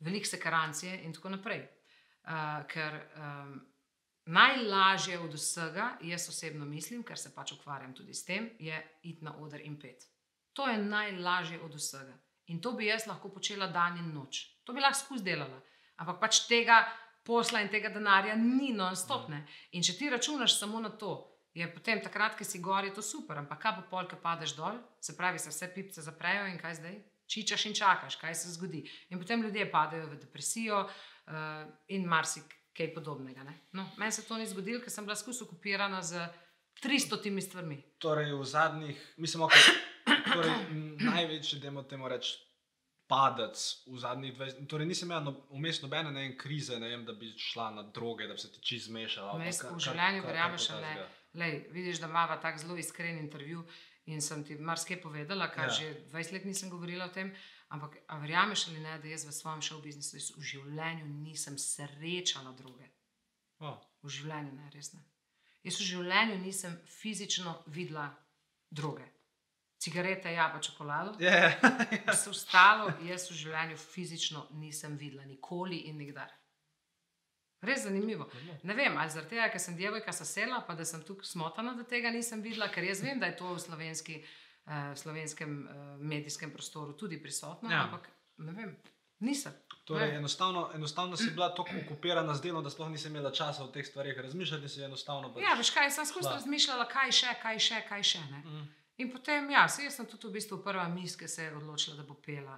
[0.00, 1.66] veliko sekarancije in tako naprej.
[2.20, 3.54] Uh, ker um,
[4.30, 9.24] najlažje od vsega, jaz osebno mislim, ker se pač ukvarjam tudi s tem, je iti
[9.24, 10.04] na oder in pet.
[10.52, 12.14] To je najlažje od vsega.
[12.46, 14.44] In to bi jaz lahko počela dan in noč.
[14.64, 15.62] To bi lahko skozi delala.
[15.96, 16.82] Ampak pač tega
[17.24, 19.44] posla in tega denarja ni non-stopne.
[19.72, 23.02] In če ti računaš samo na to, je potem takrat, ki si gor, je to
[23.02, 23.38] super.
[23.38, 26.78] Ampak kaj bo pol, ki padeš dol, se pravi, se vse pipce zaprejo in kaj
[26.80, 26.98] zdaj?
[27.30, 28.84] Čičaš in čakaš, kaj se zgodi.
[29.10, 33.46] In potem ljudje padejo v depresijo uh, in marsikaj podobnega.
[33.72, 36.26] No, meni se to ni zgodilo, ker sem bila skozi okupirana z
[36.82, 37.78] 300 timi stvarmi.
[38.02, 39.74] Torej, v zadnjih, mislim, okay,
[40.34, 40.54] torej,
[41.06, 42.46] največji, da temu rečemo,
[43.10, 43.58] padec
[43.90, 44.68] v zadnjih 20 let.
[44.70, 48.28] Torej, nisem imel vmes no, nobene ne, krize, ne vem, da bi šla na droge,
[48.30, 49.34] da bi se ti čez zmešala.
[49.38, 51.08] V življenju verjameš, da
[51.70, 53.64] vidiš, da ima tako zelo iskren intervju.
[54.06, 55.70] In sem ti marsikaj povedala, kar ja.
[55.70, 57.34] že 20 let nisem govorila o tem.
[57.68, 62.88] Ampak, verjameš ali ne, da jaz v svojem šovu biznisu v življenju nisem srečala druge?
[63.60, 63.78] Oh.
[64.02, 65.04] V življenju ne, res ne.
[65.62, 68.08] Jaz v življenju nisem fizično videla
[68.70, 69.06] druge
[69.80, 71.16] cigarete, ja, pa čokolado.
[71.18, 71.56] Yeah.
[72.12, 76.32] Vse ostalo, jaz v življenju fizično nisem videla, nikoli in nikdar.
[77.60, 78.28] Res zanimivo.
[78.64, 81.84] Ne vem, ali zaradi tega, ker sem djevojka sasela, pa da sem tukaj smotana, da
[81.84, 86.54] tega nisem videla, ker jaz vem, da je to v slovenski, uh, slovenskem uh, medijskem
[86.54, 87.84] prostoru tudi prisotno, ja.
[87.84, 88.08] ampak
[88.40, 88.72] ne vem,
[89.20, 89.52] nisem.
[89.84, 93.68] Torej, enostavno, enostavno si bila tako okupirana z delom, da sploh nisem imela časa o
[93.68, 94.68] teh stvarih razmišljati.
[94.96, 98.20] Pač ja, veš kaj, sem skozi razmišljala, kaj še, kaj še, kaj še.
[98.44, 98.68] Mm.
[99.00, 102.04] In potem, ja, jaz sem tudi v bistvu prva mis, ki se je odločila, da
[102.08, 102.56] bo pela.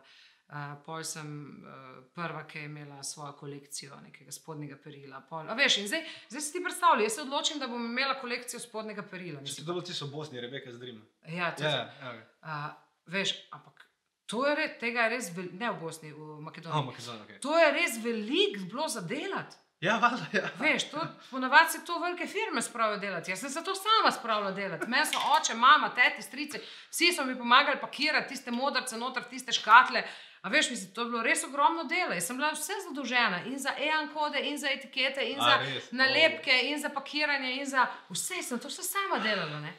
[0.53, 1.29] Uh, pol sem
[1.65, 5.23] uh, prva, ki je imela svojo kolekcijo nekega spodnjega perila.
[5.29, 9.07] Pol, veš, zdaj, zdaj si ti predstavljaj, jaz se odločim, da bom imela kolekcijo spodnjega
[9.09, 9.41] perila.
[9.49, 11.01] Če si to ti so Bosni, Rebeka zdrim.
[11.25, 11.71] Ja, tudi.
[11.71, 12.21] Yeah, yeah.
[12.45, 12.69] uh,
[13.15, 13.87] veš, ampak
[14.29, 16.79] to je res, tega je res veliko, ne v Bosni, v Makedoniji.
[16.79, 17.41] Oh, Makedonija, okay.
[17.49, 19.57] To je res veliko bilo za delati.
[19.83, 19.97] Ja,
[20.33, 20.41] je.
[20.41, 20.49] Ja.
[20.61, 21.01] Veš, to,
[21.31, 23.31] ponavadi se to velike firme spravijo delati.
[23.31, 24.87] Jaz sem se to sama spravila delati.
[24.89, 29.53] Meni so oče, mama, teti, strice, vsi so mi pomagali pakirati tiste modrce, noter tiste
[29.53, 30.05] škatle.
[30.43, 32.15] A veš, mislim, to je bilo res ogromno dela.
[32.15, 35.57] Jaz sem bila vse zadolžena in za EAN kode, in za etikete, in A, za
[35.63, 35.91] res?
[35.93, 38.43] nalepke, in za pakiranje, in za vse.
[38.43, 39.61] Sem to vse sama delala.
[39.63, 39.75] Ne?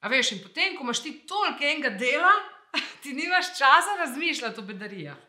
[0.00, 2.32] A veš, in potem, ko imaš ti toliko enega dela,
[3.02, 5.20] ti nimaš časa razmišljati o bedarijah.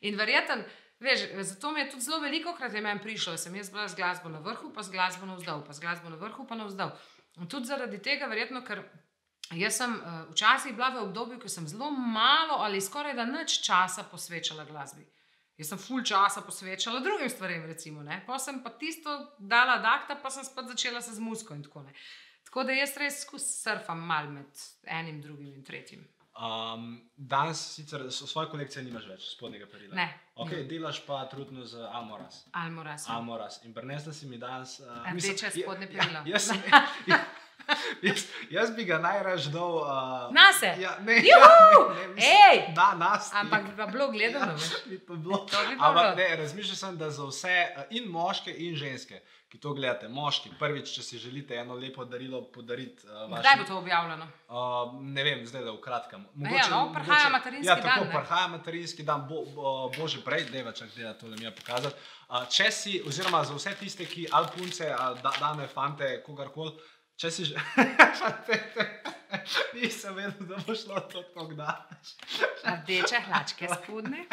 [0.00, 0.64] In verjetno.
[1.00, 3.94] Veš, zato mi je tudi zelo veliko krat meni prišlo, da sem jaz bila z
[3.94, 6.64] glasbo na vrhu, pa z glasbo na vzdolj, pa z glasbo na vrhu, pa na
[6.64, 6.90] vzdolj.
[7.36, 8.82] In tudi zaradi tega, verjetno, ker
[9.60, 13.60] jaz sem uh, včasih bila v obdobju, ko sem zelo malo ali skoraj da nič
[13.66, 15.06] časa posvečala glasbi.
[15.58, 18.02] Jaz sem full časa posvečala drugim stvarem, recimo.
[18.02, 18.22] Ne?
[18.26, 21.84] Pa sem pa tisto dala dakta, pa sem spet začela se z musko in tako
[21.84, 22.00] naprej.
[22.44, 26.02] Tako da jaz res surfam mal med enim, drugim in tretjim.
[26.34, 29.94] Um, danes sicer svoje kolekcije nimaš več spodnjega perila.
[29.94, 30.08] Ne.
[30.34, 32.40] Okay, delaš pa trudno z Almoraz.
[32.52, 33.06] Almoraz.
[33.06, 33.20] Ja.
[33.20, 33.60] Almoraz.
[33.62, 34.80] In prenesla si mi danes.
[34.82, 36.24] Uh, Rdeče spodnje perila.
[36.26, 36.50] Ja, jaz,
[37.06, 37.20] ja,
[38.08, 39.76] jaz, jaz bi ga najraž dal.
[39.82, 40.74] Uh, na se.
[40.80, 41.38] Ja, ne, ja,
[41.94, 43.30] ne, ne, na nas.
[43.34, 44.52] Ampak bi pa bilo gledano.
[44.52, 45.46] Ja, bi pa bilo.
[45.46, 49.22] Bi Ampak ne, razmišljal sem, da za vse, uh, in moške, in ženske
[49.54, 53.06] ki to gledate, moški, prvič, če si želite eno lepo darilo podariti.
[53.06, 54.26] Uh, vašim, Kdaj bo to objavljeno?
[54.48, 56.24] Uh, ne vem, zdaj da v kratkem.
[56.34, 57.86] Mogoče, ja, no, prihaja materinski ja, dan.
[57.86, 61.38] Ja, tako prihaja materinski dan, bo, bo, bože prej, da je več, da to ne
[61.38, 62.02] mi je pokazati.
[62.24, 66.74] Uh, če si, oziroma za vse tiste, ki ali punce, ali da, dane, fante, kogarkoli,
[67.16, 67.56] če si že.
[69.74, 72.14] Nisem vedel, da bo šlo to tako daleč.
[72.64, 74.26] Rdeče hlačke spodne.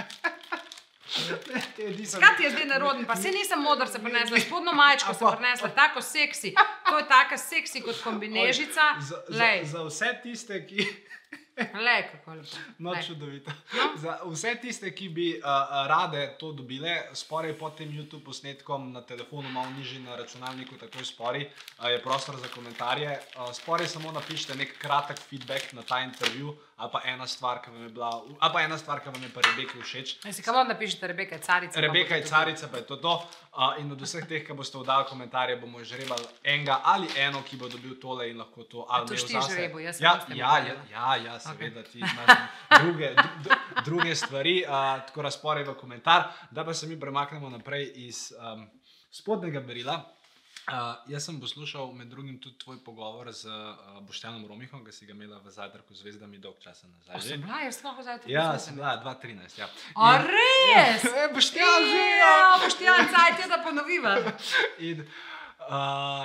[2.20, 3.06] Kaj ti je zdaj narodni?
[3.06, 6.54] Pa se nisem modr, se prenesla, spodno majčko se prenesla, tako seksi.
[6.90, 8.82] To je tako seksi kot kombinežica.
[9.00, 10.88] Za, za, za vse tiste, ki.
[11.86, 12.58] Le, kako lepo.
[12.78, 13.52] No, čudovito.
[13.74, 13.92] No?
[14.04, 15.44] Za vse tiste, ki bi uh,
[15.88, 20.98] rade to dobile, sporej pod tem YouTube posnetkom na telefonu, malo nižji na računalniku, tako
[20.98, 21.46] je spori,
[21.80, 23.20] uh, je prostor za komentarje.
[23.36, 27.70] Uh, sporej samo napišite nek kratek feedback na ta intervju, ali pa ena stvar, ki
[27.72, 30.16] vam je bila, ali pa ena stvar, ki vam je pa Rebeka všeč.
[30.34, 31.82] Si kam napišete, Rebeka je carica.
[31.82, 33.14] Rebeka je carica, pa je to to.
[33.52, 37.44] Uh, in od vseh teh, ki boste vdali komentarje, bomo že rebali enega ali eno,
[37.46, 39.10] ki bo dobil tole in lahko to ali ne.
[39.14, 40.08] To štiš rebu, jaz sem.
[40.08, 41.92] Ja, ja, ja, ja, ja, seveda okay.
[41.92, 42.32] ti imaš
[42.82, 43.14] druge,
[43.86, 48.66] druge stvari, uh, tako razporedno komentar, da pa se mi premaknemo naprej iz um,
[49.12, 50.02] spodnjega berila.
[50.70, 55.06] Uh, jaz sem poslušal med drugim tudi tvoj pogovor z uh, Boštjanom Romihom, ki si
[55.10, 57.16] ga imela v Zadrku zvezdami dolg časa nazaj.
[57.16, 58.30] Ja, sem bila, jaz sem lahko zadnjič.
[58.30, 59.58] Ja, sem bila 2013.
[59.58, 59.68] Ja.
[59.96, 61.04] A in, res?
[61.10, 62.06] Ja, Boštjan že.
[62.22, 64.16] Ja, Boštjan, zdaj ti da ponoviva.
[64.80, 65.02] In,
[65.72, 65.78] Uh,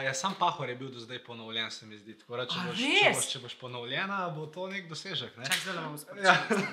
[0.03, 2.17] ja, sam pahor je bil do zdaj ponovljen, se mi zdi.
[2.19, 3.17] Tako, da, če, A, boš, če, res?
[3.17, 5.37] boš, če boš ponovljena, bo to nek dosežek.
[5.37, 5.47] Ne?
[5.47, 6.35] Čak, zdaj bomo Ja.
[6.35, 6.67] sporočili.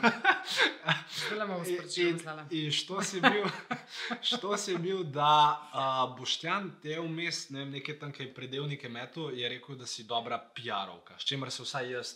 [1.28, 2.10] Zdaj bomo In, sporočili.
[2.10, 2.18] in,
[2.58, 3.46] in što si bil,
[4.30, 9.50] što si bil da uh, Boštjan te vmes, ne vem, neke tanke predelnike metu, je
[9.50, 12.16] rekel, da si dobra PR-ovka, s čimer se vsaj jaz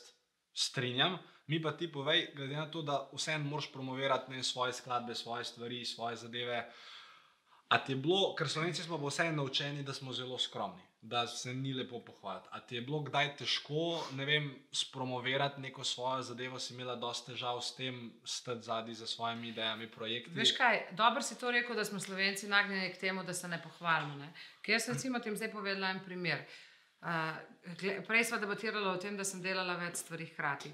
[0.56, 1.18] strinjam.
[1.48, 5.46] Mi pa ti povej, glede na to, da vseeno moraš promovirati ne, svoje skladbe, svoje
[5.46, 6.66] stvari, svoje zadeve.
[7.68, 11.54] A ti je bilo, ker slovenci smo vseeno naučeni, da smo zelo skromni, da se
[11.54, 12.48] ni lepo pohvaliti.
[12.52, 17.32] A ti je bilo kdaj težko, ne vem, spromovirati neko svojo zadevo, si imela dosta
[17.32, 20.32] težav s tem, stati zadaj za svojimi idejami, projekti?
[20.36, 23.60] Veš kaj, dobro si to rekel, da smo slovenci nagnjeni k temu, da se ne
[23.64, 24.16] pohvalimo.
[24.16, 24.32] Ne?
[24.62, 26.46] Ker jaz sem recimo tem zdaj povedala en primer.
[27.02, 27.36] Uh,
[28.08, 30.72] prej smo debatirali o tem, da sem delala več stvari hkrati.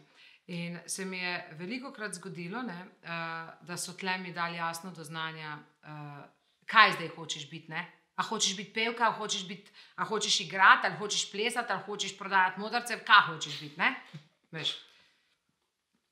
[0.54, 4.92] In se mi je veliko krat zgodilo, ne, uh, da so tle mi dali jasno
[4.92, 6.24] do znanja, uh,
[6.68, 7.72] kaj zdaj hočeš biti.
[7.72, 7.86] Ne?
[8.16, 12.18] A hočeš biti pevka, a hočeš, biti, a hočeš igrati, ali hočeš plesati, ali hočeš
[12.18, 13.82] prodajati modrce, kaj hočeš biti.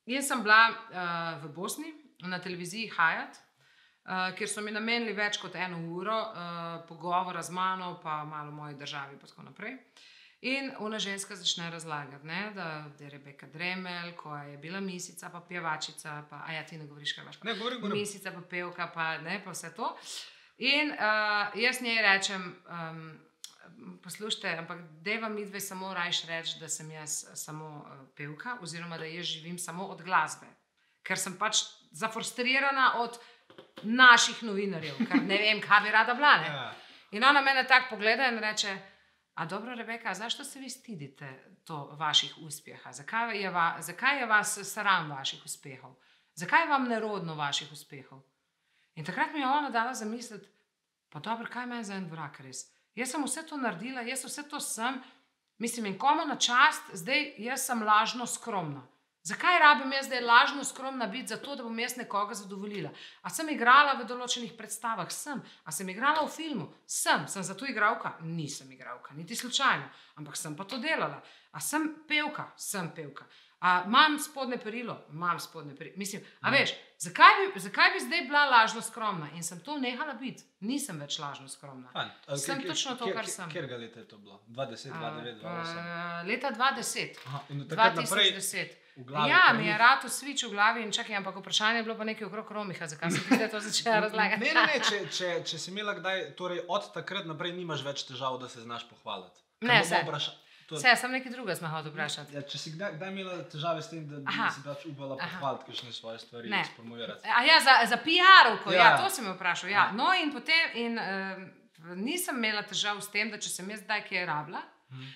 [0.05, 1.93] Jaz sem bila uh, v Bosni
[2.25, 7.53] na televiziji Hayat, uh, kjer so mi namenili več kot eno uro uh, pogovora z
[7.53, 9.77] mano, pa malo o moji državi in tako naprej.
[10.41, 15.29] In ona ženska začne razlagati, ne, da, da je Rebeka Dremel, ko je bila misica,
[15.29, 17.41] pa pjevačica, pa a ja, ti ne govoriš, kaj imaš.
[17.43, 17.99] Ne, govorim, govorim.
[18.01, 19.93] Misica, pa pevka, pa, ne, pa vse to.
[20.61, 20.97] In uh,
[21.57, 23.19] jaz njej rečem, um,
[24.03, 28.97] poslušajte, ampak deva mi dve samo rajš reči, da sem jaz samo uh, pevka, oziroma
[28.97, 30.45] da jaz živim samo od glasbe.
[31.03, 33.17] Ker sem pač zafrustrirana od
[33.83, 36.37] naših novinarjev, ker ne vem, kaj bi rada bila.
[36.37, 36.47] ne.
[36.47, 36.73] Ja.
[37.11, 38.77] In ona mene tako pogleda in reče:
[39.33, 42.91] A dobro, Rebeka, zašto se vi stidite to vaših uspjeha?
[42.91, 45.95] Zakaj je, va, zakaj je vas sram vaših uspehov?
[46.33, 48.21] Zakaj je vam nerodno vaših uspehov?
[48.95, 50.47] In takrat mi je ona dala zamisliti,
[51.09, 52.65] pa dobro, kaj meni za en vrak res.
[52.95, 54.99] Jaz sem vse to naredila, jaz vse to sem,
[55.57, 58.83] mislim, in komu na čast, zdaj jaz sem lažno skromna.
[59.23, 62.89] Zakaj rabim jaz zdaj lažno skromna biti, zato da bom jaz nekoga zadovoljila?
[63.21, 65.11] A sem igrala v določenih predstavah?
[65.13, 65.43] Sem.
[65.63, 66.65] A sem igrala v filmu?
[66.89, 67.27] Sem.
[67.29, 68.15] Sem zato igralka?
[68.25, 69.85] Nisem igralka, niti slučajno,
[70.17, 71.21] ampak sem pa to delala.
[71.53, 72.47] A sem pevka?
[72.57, 73.29] Sem pevka.
[73.61, 74.95] A imam spodne perilo?
[75.11, 75.93] Imam spodne perilo.
[75.95, 79.27] Mislim, a veš, zakaj bi, zakaj bi zdaj bila lažno skromna?
[79.31, 80.43] In sem to nehala biti.
[80.61, 81.91] Nisem več lažno skromna.
[81.91, 82.09] Fajn.
[82.27, 83.49] A Sem kje- kje- točno to, kje- kar sem.
[83.49, 84.39] Kjer ga leta je to bilo?
[84.49, 85.77] 20, 29, 28.
[85.77, 87.17] Uh, leta 2010.
[87.25, 88.69] Aha, in od takrat naprej 2010.
[88.97, 89.29] v glavi.
[89.29, 92.27] Ja, mi je rado svič v glavi in čakaj, ampak vprašanje je bilo pa nekaj
[92.27, 94.41] okrog Romiha, zakaj sem ti to začela razlagati.
[94.41, 98.03] Ne, ne, ne, če, če, če si imela kdaj, torej od takrat naprej nimaš več
[98.03, 99.37] težav, da se znaš pohvaliti.
[99.59, 100.33] Ker Ne, bomo saj.
[100.71, 102.33] To- Vse, sem nekaj drugega smo hoteli vprašati.
[102.33, 104.49] Ja, če si kdaj, kdaj imela težave s tem, da bi Aha.
[104.49, 106.59] si pač upala pohvaliti kakšne svoje stvari Ne.
[106.59, 107.27] in spromovirati?
[107.29, 108.77] A ja, za, za PR-ovko, ja.
[108.77, 108.89] Ja.
[108.89, 109.69] ja, to si me vprašal.
[109.69, 109.91] Ja.
[109.91, 111.41] No, in potem in, uh,
[111.97, 114.61] nisem imela težav s tem, da če sem jaz zdaj kje rabila.
[114.91, 115.09] Mhm.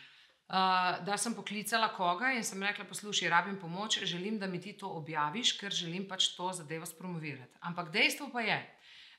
[0.46, 0.54] Uh,
[1.02, 4.88] da sem poklicala koga in sem rekla: Poslušaj, rabim pomoč, želim, da mi ti to
[4.92, 7.50] objaviš, ker želim pač to zadevo spromovirati.
[7.62, 8.60] Ampak dejstvo pa je,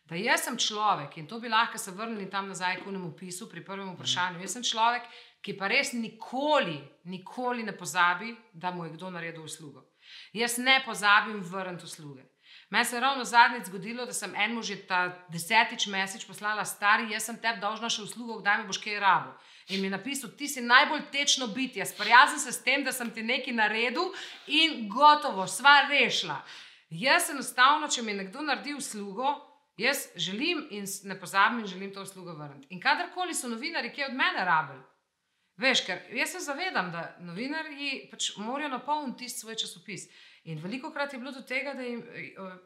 [0.04, 3.48] da jaz sem človek in to bi lahko se vrnili tam nazaj k unemu pisu
[3.50, 4.38] pri prvem vprašanju.
[4.40, 5.02] Jaz sem človek,
[5.42, 9.84] ki pa res nikoli, nikoli ne pozabi, da mu je kdo naredil uslugo.
[10.32, 12.24] Jaz ne pozabim vrniti usluge.
[12.70, 17.12] Meni se je ravno zadnjič zgodilo, da sem enemu že ta desetič mesec poslala stari,
[17.12, 19.34] jaz sem tebi dolžna še uslugo, kdaj mi boš kaj rabo.
[19.68, 23.10] In mi je napisal, ti si najbolj tečno bitje, sprijazni se s tem, da sem
[23.10, 24.10] ti nekaj naredil
[24.46, 26.40] in gotovo, sva rešila.
[26.90, 29.34] Jaz enostavno, če mi nekdo naredi uslugo,
[29.78, 32.66] jaz želim in ne pozabim in želim to uslugo vrniti.
[32.70, 34.82] In kadarkoli so novinari, ki od mene rabili,
[35.56, 40.08] Veš, ker jaz se zavedam, da novinarji pač morajo napolniti tisti svoj časopis.
[40.46, 42.02] In veliko krat je bilo do tega, da jim,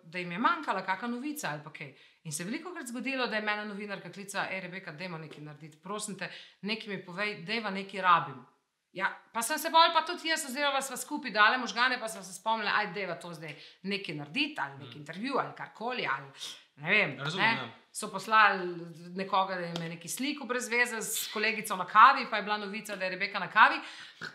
[0.04, 1.92] da jim je manjkala kakšna novica ali pa kaj.
[2.24, 5.44] In se je veliko krat zgodilo, da je mena novinarka klicala, hej, Rebeka, dajmo nekaj
[5.44, 6.28] narediti, prosim te,
[6.62, 8.42] nekaj mi povej, dajva nekaj rabim.
[8.92, 12.24] Ja, pa sem se bolj, pa tudi jaz, oziroma sva skupaj dale možgane, pa sem
[12.26, 13.54] se spomnila, aj deva to zdaj
[13.86, 16.26] nekaj narediti, ali neki intervju, ali karkoli, ali
[16.80, 17.18] ne vem.
[17.18, 17.62] Razumem, ne.
[17.62, 17.68] ja.
[17.92, 22.42] So poslali nekoga, da je neki sliko brez veze s kolegico na kavi, pa je
[22.42, 23.80] bila novica, da je Rebeka na kavi.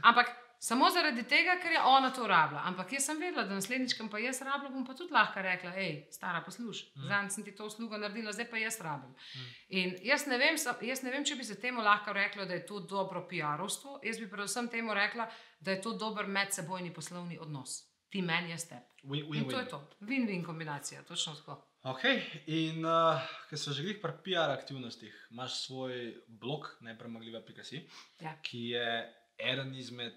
[0.01, 0.27] Ampak
[0.59, 2.61] samo zaradi tega, ker je ona to rabila.
[2.65, 5.71] Ampak jaz sem vedela, da naslednjič, ko pa jaz rabila, bom pa tudi lahko rekla:
[5.77, 7.05] hej, stara, poslušaj, mm.
[7.05, 9.11] zdaj sem ti to uslugo naredila, zdaj pa jaz rabim.
[9.13, 9.51] Mm.
[9.69, 10.57] In jaz ne, vem,
[10.89, 13.99] jaz ne vem, če bi se temu lahko reklo, da je to dobro PR-ovstvo.
[14.03, 15.29] Jaz bi predvsem temu rekla,
[15.59, 17.83] da je to dober medsebojni poslovni odnos.
[18.09, 18.83] Ti meni, jaz tebi.
[19.37, 19.81] In to je to.
[20.01, 21.61] Win-win kombinacija, točno tako.
[21.85, 22.01] Ok,
[22.49, 23.13] in uh,
[23.45, 27.83] ker so že glih pri PR aktivnostih, imaš svoj blog, nepremagljiva.si,
[28.25, 28.33] Ja.
[28.41, 28.87] ki je
[29.37, 30.15] eden izmed,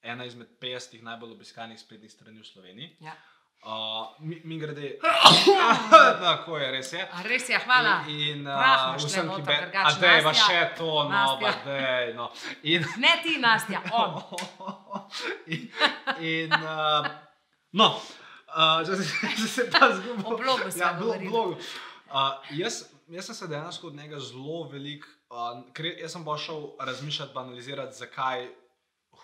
[0.00, 2.96] ena izmed 50 najbolj obiskanih spletnih strani v Sloveniji.
[3.04, 3.12] Ja.
[3.60, 4.96] Uh, mi, mi grede,
[6.24, 7.02] tako je, res je.
[7.12, 7.98] A res je, hvala.
[8.08, 11.26] In, in uh, imaš vsem, ki noter, be, drugače a dej, pa še to, no,
[11.42, 12.30] pa dej, no.
[12.62, 14.16] In, Ne ti, Nastja, on.
[15.52, 15.68] in,
[16.24, 17.04] in uh,
[17.76, 17.90] no,
[18.56, 20.26] uh, če se, če se pa zgubil.
[20.26, 21.30] O blogu sva ja, blo, govorili.
[21.30, 21.56] blogu.
[22.10, 25.60] Uh, jaz, jaz sem se dejansko od njega zelo velik, uh,
[26.00, 28.48] jaz sem pa šel razmišljati, analizirati, zakaj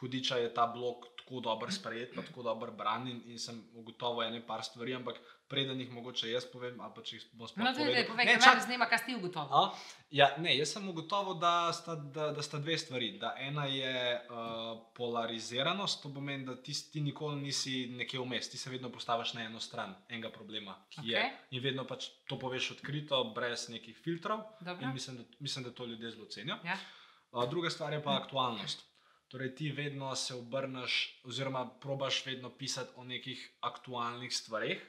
[0.01, 4.47] hudiča je ta blog tako dobro sprejet, pa tako dobro branjen in sem ugotovil ene
[4.47, 5.17] par stvari, ampak
[5.49, 8.27] preden jih mogoče jaz povem, ali pa če jih bo sploh No, tudi, da povej,
[8.27, 9.51] Ne, čak- zanima, kaj si ti ugotovil.
[9.51, 9.75] A?
[10.11, 13.13] Ja, ne, jaz sem ugotovil, da sta, da, da sta dve stvari.
[13.19, 18.59] Da ena je uh, polariziranost, to pomeni, da ti, ti nikoli nisi nekje vmes, ti
[18.59, 21.11] se vedno postaviš na eno stran enega problema, ki okay.
[21.11, 21.31] je.
[21.51, 24.47] In vedno pač to poveš odkrito, brez nekih filtrov.
[24.61, 24.87] Dobro.
[24.87, 26.59] In mislim, da, mislim, da to ljudje zelo cenijo.
[26.65, 26.79] Ja.
[27.33, 28.87] Uh, druga stvar je pa aktualnost.
[29.29, 34.83] Torej, ti vedno se obrneš, oziroma probaš vedno pisati o nekih aktualnih stvareh,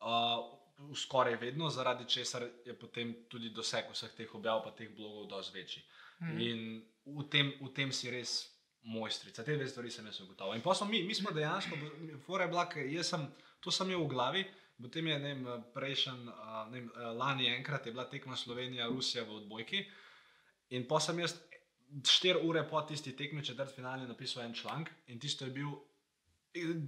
[0.00, 0.60] uh,
[0.96, 5.58] skoraj vedno, zaradi česar je potem tudi doseg vseh teh objav, pa teh blogov, dosti
[5.58, 5.82] večji.
[6.22, 6.40] Mhm.
[6.40, 9.44] In v tem, v tem si res mojstrica.
[9.44, 10.56] Te dve stvari sem jaz ugotovil.
[10.56, 11.76] In pa smo mi, mi smo dejansko,
[12.26, 13.26] bila, ker jaz sem,
[13.60, 14.44] to sem imel v glavi.
[14.80, 15.32] Potem je ne
[15.74, 19.82] prejšen, a, ne a, lani enkrat je bila tekma Slovenija-Rusija v odbojki.
[20.70, 21.36] In pa sem jaz
[22.06, 25.70] štiri ure po tisti tekmi, četrt finale, napisal en članek in tisto je bil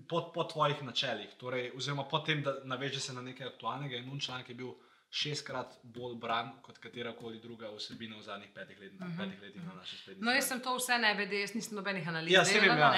[0.08, 1.34] po, po tvojih načelih.
[1.38, 4.72] Torej, oziroma po tem, da naveže se na nekaj aktualnega in un članek je bil
[5.12, 9.18] šestkrat bolj bran kot katera koli druga vsebina v zadnjih petih, let, uh -huh.
[9.18, 10.24] petih letih na naši spletni Mhm.
[10.24, 10.60] No, jaz strani.
[10.60, 12.32] sem to vse ne vedel, jaz nisem nobenih analiz.
[12.32, 12.92] Ja, saj vem, ja.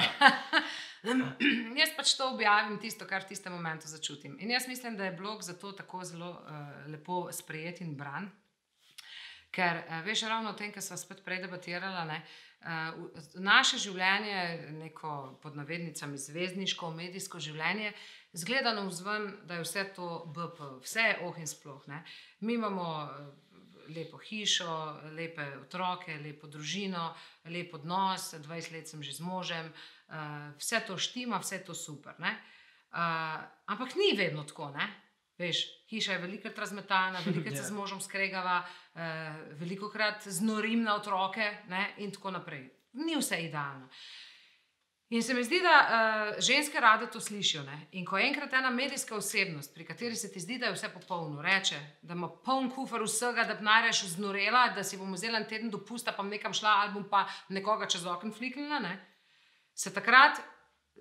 [1.83, 4.37] jaz pač to objavim, tisto, kar v tistem momentu začutim.
[4.40, 8.31] In jaz mislim, da je blog zato tako zelo uh, lepo sprejet in bran.
[9.55, 12.19] Ker uh, veš, ravno o tem, kar smo spet prej debatirali, ne,
[12.67, 17.93] uh, naše življenje, neko pod navednicami zvezdniško, medijsko življenje,
[18.35, 21.85] zgleda na vzven, da je vse to BP, vse je oh in sploh.
[21.87, 22.03] Ne.
[22.40, 23.53] Mi imamo eh,
[23.95, 24.75] lepo hišo,
[25.14, 27.12] lepe otroke, lepo družino,
[27.47, 29.71] lep odnos, 20 let sem že z možem,
[30.59, 32.19] vse to štima, vse to super.
[32.19, 32.35] ne.
[32.95, 34.71] Uh, ampak ni vedno tako.
[34.71, 34.87] Ne?
[35.38, 37.68] Veš, hiša je velikokrat razmetana, velikokrat se Ja.
[37.68, 38.62] z možem skregava,
[38.94, 39.01] uh,
[39.61, 41.94] veliko krat znorim na otroke ne?
[41.99, 42.70] in tako naprej.
[42.92, 43.88] Ni vse idealno.
[45.11, 47.62] In se mi zdi, da uh, ženske rade to slišijo.
[47.62, 47.87] Ne?
[47.92, 51.42] In ko enkrat ena medijska osebnost, pri kateri se ti zdi, da je vse popolno,
[51.42, 55.49] reče, da ima poln kufr vsega, da bi najraje znorela, da si bom vzela en
[55.49, 59.11] teden dopusta, pa bom nekam šla, ali bom pa nekoga čez okno fliknila, ne?
[59.75, 60.38] se takrat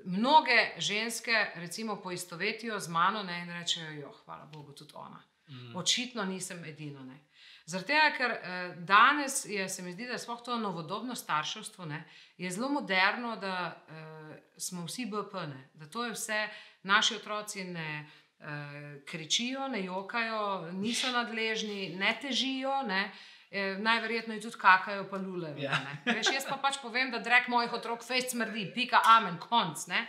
[0.06, 3.40] mnoge ženske recimo poistovetijo z mano ne?
[3.40, 5.24] in rečejo, jo, hvala Bogu, tudi ona.
[5.48, 5.76] Mm.
[5.76, 7.04] Očitno nisem edina.
[7.04, 7.20] Ne.
[7.66, 12.04] Zaradi tega, ker eh, danes je, se mi zdi, da je to novodobno starševstvo, ne,
[12.38, 16.48] je zelo moderno, da eh, smo vsi BP, ne, da to je vse,
[16.84, 22.82] naši otroci ne eh, kričijo, ne jokajo, niso nadležni, ne težijo.
[22.88, 25.58] Ne, eh, Najverjetneje tudi kakajo, pa lulejo.
[25.62, 25.78] Ja.
[25.78, 26.16] Yeah.
[26.18, 29.86] Veš, jaz pa pač povem, da drek mojih otrok fejst smrdi, pika, amen, konc.
[29.92, 30.08] Ne?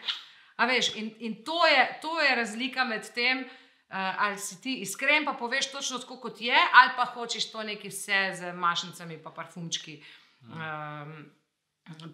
[0.56, 4.78] A veš, in, in to, je, to je razlika med tem, uh, ali si ti
[4.86, 9.18] iskren, pa poveš točno tako, kot je, ali pa hočeš to neki vse z mašnicami,
[9.22, 9.98] pa parfumčki
[10.48, 11.16] um,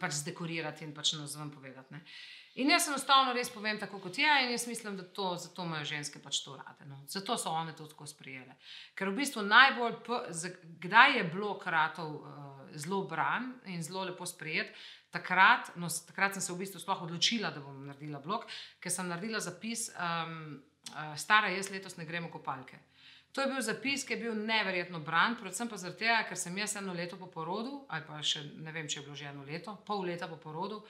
[0.01, 1.95] pač zdekorirati in pač na zven povedati.
[1.95, 2.03] Ne?
[2.59, 5.85] In jaz enostavno res povem tako, kot je, in jaz mislim, da to, zato imajo
[5.87, 6.85] ženske pač to rade.
[6.89, 6.99] No.
[7.09, 8.57] Zato so one to tako sprejele.
[8.99, 14.03] Ker v bistvu najbolj, p- z- kdaj je blok ratov uh, zelo bran in zelo
[14.05, 14.75] lepo sprejet,
[15.15, 18.47] takrat, no, takrat sem se v bistvu odločila, da bom naredila blok,
[18.83, 20.59] ker sem naredila zapis, um,
[20.91, 22.83] uh, stara jaz letos ne gremo kopalke.
[23.33, 26.57] To je bil zapis, ki je bil neverjetno bran, predvsem pa zaradi tega, ker sem
[26.59, 29.47] jaz eno leto po porodu, ali pa še ne vem, če je bilo že eno
[29.47, 30.81] leto, pol leta po porodu,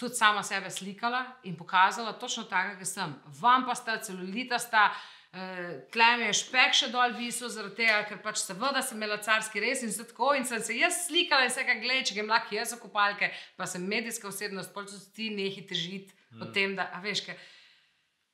[0.00, 3.14] tudi sama sebe slikala in pokazala točno tako, kot sem.
[3.40, 8.00] Vam pa sta celulita, sta uh, tle mi je špek še dol visel, zaradi tega,
[8.08, 10.32] ker pač seveda sem imela carski res in vse tako.
[10.38, 13.30] In sem se jaz slikala in vse, kaj gledaj, če grem lahko jaz v kopalke,
[13.60, 16.42] pa sem medijska osebnost, pol tudi ti nehi težiti mm.
[16.42, 17.40] o tem, da, veš, kaj.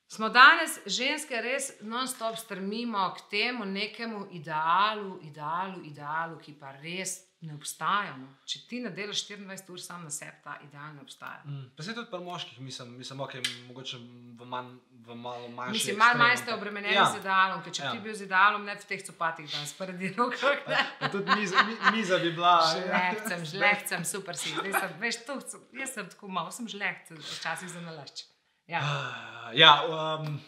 [0.07, 7.25] Smo danes ženske res non-stop strmimo k temu nekemu idealu, idealu, idealu, ki pa res
[7.41, 8.17] ne obstaja.
[8.17, 8.27] No.
[8.49, 11.43] Če ti ne delaš 24 ur sam na sebi, ta ideal ne obstaja.
[11.45, 11.67] Mm.
[11.77, 13.99] Pa se tudi pri moških, mislim, mislim okay, mogoče
[14.41, 14.71] v, manj,
[15.07, 15.73] v malo manjši.
[15.77, 17.05] Mislim, malo manj ste obremenjeni Ja.
[17.13, 17.87] z idealom, ker če Ja.
[17.87, 17.93] ja.
[17.93, 20.65] ti bi bil z idealom, ne v teh copatih danes, prvi rokah.
[21.13, 22.57] Tudi miza, mi, miza bi bila.
[22.73, 24.51] Žlehcem, žlehcem, super si.
[24.57, 25.39] Zdaj sem, veš, to,
[25.77, 28.25] jaz sem tako malo, sem žlehc, včasih za nalašč.
[28.67, 28.81] Ja.
[28.83, 30.41] Ah, Ja, um,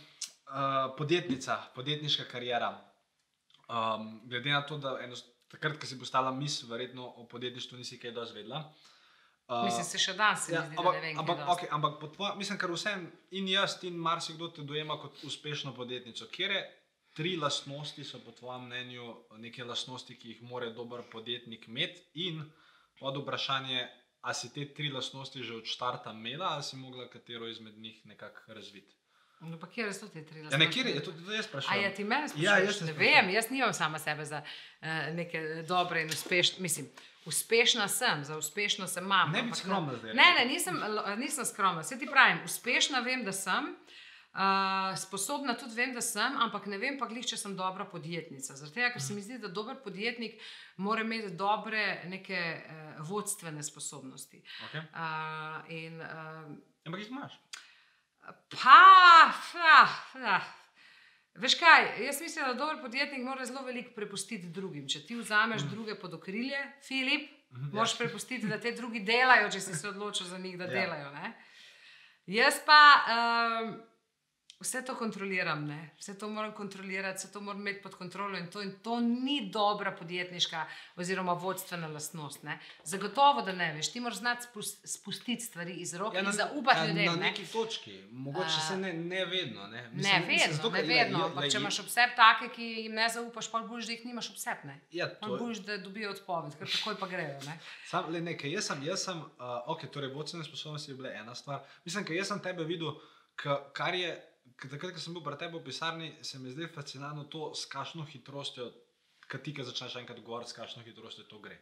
[0.50, 2.72] uh, podjetnica, podjetniška karijera.
[3.68, 5.14] Um, glede na to, da eno,
[5.52, 8.62] takrat, ko si postala mis, verjetno o podjetništvu nisi kaj dozvedla.
[9.48, 11.52] Uh, Mislim, se še danes Ja, zdi, ampak, da ne vem, ampak, dosti.
[11.52, 15.72] okay, ampak po tvojem, mislim, ker vsem in jaz, in marsikdo te dojema kot uspešno
[15.74, 16.28] podjetnico.
[16.28, 16.60] Kje
[17.16, 19.06] tri lastnosti so po tvojem mnenju
[19.40, 22.04] neke lastnosti, ki jih mora dober podjetnik imeti?
[22.28, 22.44] In
[23.00, 23.88] pod vprašanje,
[24.20, 28.04] a si te tri lastnosti že od začetka imela, ali si mogla katero izmed njih
[28.06, 28.94] nekako razviti?
[29.40, 30.66] No, pa kje so te tri Ja, lastnosti?
[30.66, 31.82] nekje je tudi to jaz A sprašujem.
[31.82, 32.66] ja, ti meni Ja, sprašuješ?
[32.66, 36.56] jaz te ne vem, jaz nimam sama sebe za uh, neke dobre in uspešne.
[36.60, 36.88] Mislim,
[37.24, 39.30] uspešna sem, za uspešno sem mam.
[39.32, 40.80] Ne bi skromna zdaj Ne, ne, nisem,
[41.16, 41.82] nisem skromna.
[41.82, 43.76] Se ti pravim, uspešna vem, da sem.
[44.34, 44.44] Uh,
[44.96, 48.54] sposobna tudi vem, da sem, ampak ne vem pa glih, če sem dobra podjetnica.
[48.74, 50.36] Tega, ker se mi zdi, da dober podjetnik
[50.76, 54.42] mora imeti dobre neke uh, vodstvene sposobnosti.
[54.68, 54.82] Okay.
[54.92, 56.52] Uh, in, uh,
[56.86, 57.38] Ampak jih imaš.
[58.50, 60.40] Pa, fa, fa.
[61.38, 64.88] Veš kaj, jaz mislim, da dober podjetnik mora zelo veliko prepustiti drugim.
[64.88, 65.70] Če ti vzameš mm.
[65.70, 67.74] druge pod okrilje, Filip, Mhm, ja.
[67.74, 70.70] moraš prepustiti, da te drugi delajo, če si se odločil za njih, da Ja.
[70.72, 70.80] ja.
[70.80, 71.10] delajo.
[71.10, 71.30] Ne?
[72.26, 73.70] Jaz pa um,
[74.60, 75.90] vse to kontroliram, ne?
[75.98, 79.50] vse to moram kontrolirati, vse to moram imeti pod kontrolo in to, in to ni
[79.50, 82.42] dobra podjetniška oziroma vodstvena lastnost.
[82.42, 82.58] Ne?
[82.84, 86.78] Zagotovo, da ne veš, ti moraš znati spust, spustiti stvari iz rok ja, in zaupati
[86.78, 87.04] ja, ljudem.
[87.04, 87.20] Na ne.
[87.20, 89.66] neki točki, mogoče se ne, ne vedno.
[89.66, 91.24] Ne, Ne, Mislim, vedno, zato, ne vedno.
[91.24, 94.04] Ampak le- če imaš ob sebi take, ki jim ne zaupaš, pa boš, da jih
[94.06, 94.68] nimaš ob sebi.
[94.68, 94.80] Ne?
[94.90, 97.38] Ja, boš, da dobijo odpoved, ker takoj pa grejo.
[97.46, 97.58] Ne?
[97.86, 101.34] Sam, le nekaj, jaz sem, jaz sem uh, ok, torej vodstvene sposobnosti je bila ena
[101.34, 101.62] stvar.
[101.84, 102.94] Mislim, ker jaz sem tebe videl,
[103.38, 104.12] ka, kar je,
[104.66, 108.06] takrat, ko sem bil pri tebi v pisarni, se mi zdi fascinantno to, s kakšno
[108.10, 108.72] hitrostjo,
[109.30, 111.60] kad ti, ki začneš enkrat govoriti, s kakšno hitrostjo to gre.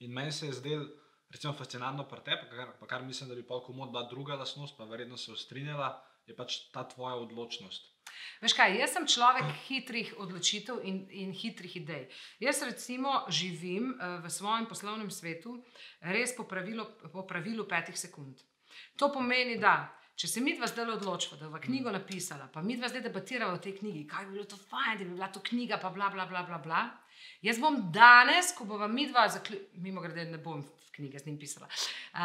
[0.00, 0.86] In meni se je zdel,
[1.28, 4.78] recimo, fascinantno pri tebi, pa pa kar mislim, da bi pa komod bila druga lastnost,
[4.78, 5.92] pa verjetno se ustrinjala,
[6.26, 7.90] je pač ta tvoja odločnost.
[8.40, 12.08] Veš kaj, jaz sem človek hitrih odločitev in, in hitrih idej.
[12.40, 15.58] Jaz recimo živim eh, v svojem poslovnem svetu
[16.00, 18.40] res po pravilu, po pravilu petih sekund.
[18.96, 19.90] To pomeni, da
[20.20, 23.56] če se mi dva zdaj odločiva, da bo knjigo napisala, pa mi dva zdaj debatiramo
[23.56, 26.10] o tej knjigi, kaj bi bilo to fajn, da bi bila to knjiga, pa bla
[26.12, 26.58] bla bla bla.
[26.60, 26.82] bla.
[27.44, 30.60] Jaz bom danes, ko bova mi dva zaključila, mimo grede ne bom
[30.92, 31.66] knjige z njim pisala.
[32.12, 32.20] Uh,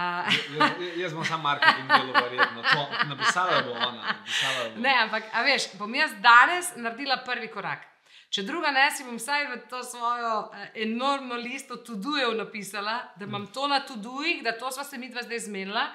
[0.58, 2.64] Jaz, jaz bom sam marketing delo, verjetno.
[2.64, 4.02] To, napisala bo ona.
[4.12, 4.82] Napisala bo.
[4.82, 7.88] Ne, ampak, a veš, bom jaz danes naredila prvi korak.
[8.30, 13.30] Če druga ne, si bom vsaj v to svojo eh, enormno listo tudujev napisala, da
[13.30, 15.86] imam to na tudujih, da to sva se mi dva zdaj zmenila.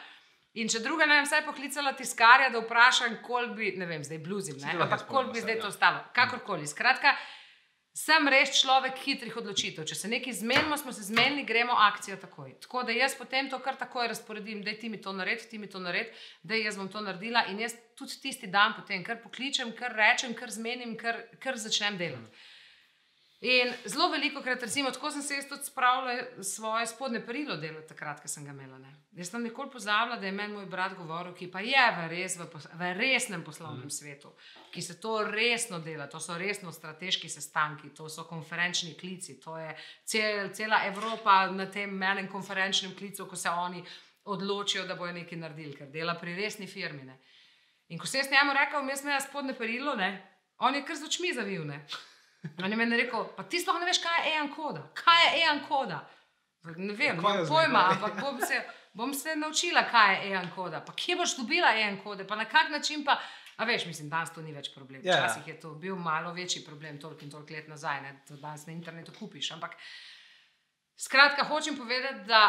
[0.58, 4.56] In če druga ne, vsaj poklicala tiskarja, da vprašam, koliko bi, ne vem, zdaj bluzim,
[4.58, 5.62] ne, ampak koliko bi zdaj ja.
[5.62, 6.00] to stalo.
[6.16, 6.66] Kakorkoli.
[6.66, 7.12] Skratka,
[7.94, 9.86] sem res človek hitrih odločitev.
[9.86, 12.56] Če se nekaj zmenimo, smo se zmenili, gremo akcijo takoj.
[12.66, 15.70] Tako da jaz potem to kar takoj razporedim, da ti mi to naredi, ti mi
[15.70, 16.10] to naredi,
[16.42, 20.34] da jaz bom to naredila in jaz tudi tisti dan potem kar pokličem, kar rečem,
[20.34, 22.42] kar zmenim, kar, kar začnem delati.
[23.40, 27.88] In zelo veliko krat, recimo, tako sem se jaz tudi spravila svoje spodne perilo delati,
[27.88, 28.76] takrat, ko sem ga imela.
[28.78, 28.90] Ne.
[29.16, 32.36] Jaz sem nikoli pozabila, da je meni moj brat govoril, ki pa je v, res,
[32.36, 33.94] v, pos- v resnem poslovnem mm.
[33.96, 34.34] svetu,
[34.74, 39.56] ki se to resno dela, to so resno strateški sestanki, to so konferenčni klici, to
[39.56, 39.72] je
[40.04, 43.80] cel, cela Evropa na tem menem konferenčnem klicu, ko se oni
[44.28, 47.08] odločijo, da bojo nekaj naredili, ker dela pri resni firmi.
[47.08, 47.16] Ne.
[47.88, 50.12] In ko sem jaz njemu rekel, jaz imam spodne perilo, ne,
[50.60, 51.64] on je kar z očmi zavil.
[51.64, 51.86] Ne.
[52.64, 54.86] On je meni rekel, pa ti sploh ne veš, kaj je EAN koda.
[54.96, 56.00] Kaj je EAN koda?
[56.76, 58.62] Ne vem, nimam zdaj, pojma, ampak bom se,
[58.92, 60.80] bom se naučila, kaj je EAN koda.
[60.84, 63.18] Pa kje boš dobila EAN kode, pa na kak način pa.
[63.60, 65.02] A veš, mislim, danes to ni več problem.
[65.04, 65.24] Ja, ja.
[65.24, 68.64] Včasih je to bil malo večji problem, toliko in toliko let nazaj, ne, to danes
[68.66, 69.50] na internetu kupiš.
[69.52, 69.76] Ampak
[70.96, 72.40] skratka, hočem povedati, da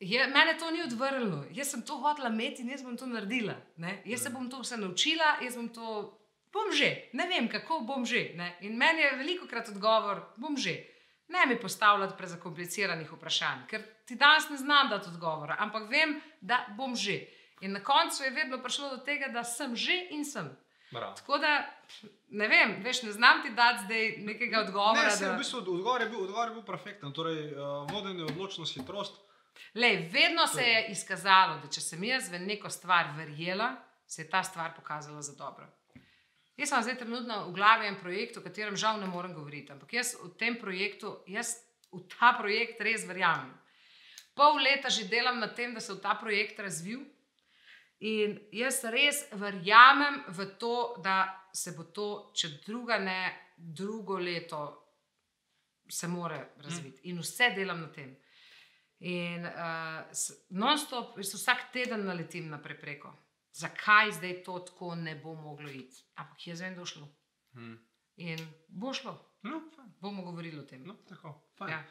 [0.00, 1.44] je, mene to ni odvrnilo.
[1.52, 3.56] Jaz sem to hotela imeti in jaz bom to naredila.
[3.76, 4.02] Ne.
[4.04, 6.18] Jaz se bom to vse naučila, jaz bom to
[6.56, 8.30] bom že, ne vem, kako bom že.
[8.34, 8.56] Ne?
[8.64, 10.76] In meni je veliko krat odgovor, bom že.
[11.28, 16.64] Ne mi postavljati prezakompliciranih vprašanj, ker ti danes ne znam dati odgovora, ampak vem, da
[16.76, 17.20] bom že.
[17.60, 20.48] In na koncu je vedno prišlo do tega, da sem že in sem.
[20.90, 21.14] Bravo.
[21.14, 21.66] Tako da,
[22.28, 25.02] ne vem, veš, ne znam ti dati zdaj nekega odgovora.
[25.02, 25.34] Ne, se, da...
[25.34, 27.12] v bistvu, odgovor, je bil, odgovor je bil perfekten.
[27.12, 29.18] Torej, uh, vodenje, odločnost, hitrost.
[29.74, 33.72] Lej, vedno se je izkazalo, da če sem jaz v neko stvar verjela,
[34.06, 35.66] se je ta stvar pokazala za dobro.
[36.56, 39.92] Jaz sem zdaj trenutno v glavi en projekt, o katerem žal ne morem govoriti, ampak
[39.92, 41.58] jaz v tem projektu, jaz
[41.92, 43.52] v ta projekt res verjamem.
[44.36, 47.04] Pol leta že delam na tem, da se v ta projekt razvil.
[48.04, 54.64] In jaz res verjamem v to, da se bo to, če druga ne, drugo leto
[55.88, 57.08] se more razviti.
[57.08, 58.16] In vse delam na tem.
[59.08, 60.08] In uh,
[60.56, 63.12] non-stop, vsak teden naletim na prepreko.
[63.56, 66.02] Zakaj zdaj to tako ne bo moglo iti?
[66.14, 67.08] Ampak jaz vem, da bo šlo.
[67.54, 67.78] Hmm.
[68.18, 69.92] In bo šlo, No, fajn.
[70.00, 70.84] bomo govorili o tem.
[70.84, 71.70] No, tako, fajn.
[71.70, 71.84] Ja.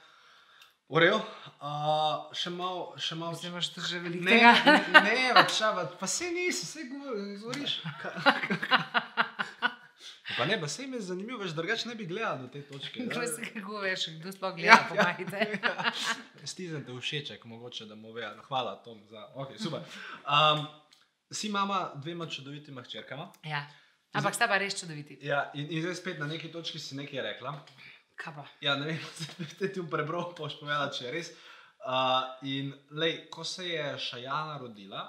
[0.88, 3.34] Urejo, uh, še malo, še malo.
[3.34, 4.52] Zdaj imaš že veliko Ne, tega.
[4.94, 7.80] ne, ne, več šava, pa se nisi, se govoriš.
[10.38, 13.06] Pa ne, pa se mi je zanimivo, več drugače ne bi gledal do te točke.
[13.06, 15.60] Kdo se kako veš, kdo sploh Ja, gleda, pomagajte.
[16.52, 18.28] Stizen te všeček, mogoče da mu ve.
[18.44, 19.22] Hvala, Tom, za.
[19.36, 19.86] Okay, super.
[20.26, 20.66] Um,
[21.32, 23.32] si mama dvema čudovitima hčerkama.
[23.44, 23.66] Ja.
[24.16, 25.18] Ampak sta pa res čudoviti.
[25.22, 27.52] Ja, in, in zdaj spet na neki točki si nekaj rekla.
[28.16, 28.46] Kaj pa?
[28.64, 29.00] Ja, ne vem,
[29.60, 31.32] če ti prebral, boš povedala, če je res.
[31.86, 35.04] Uh, in lej, ko se je Šajana rodila,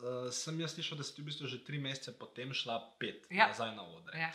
[0.00, 3.28] uh, sem jaz slišal, da si ti v bistvu že tri mesece potem šla pet
[3.30, 3.50] Ja.
[3.52, 4.16] nazaj na odre.
[4.18, 4.32] Ja.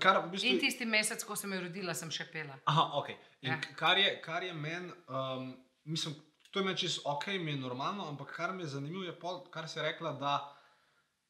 [0.00, 2.54] Kar v bistvu, In tisti mesec, ko sem jo rodila, sem še pela.
[2.70, 3.10] Aha, ok.
[3.44, 3.58] In ja.
[3.76, 5.50] kar je, kar je meni, um,
[5.84, 6.14] mislim,
[6.52, 9.40] to je meni čisto ok, mi je normalno, ampak kar me je zanimivo, je pol,
[9.50, 10.34] kar si rekla, da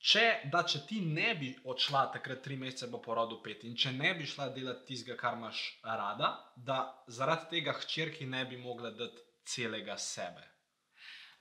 [0.02, 3.94] če, da če ti ne bi odšla takrat tri mesece po porodu pet in če
[3.94, 8.90] ne bi šla delati tistega, kar imaš rada, da zaradi tega hčerki ne bi mogla
[8.90, 10.48] dati celega sebe.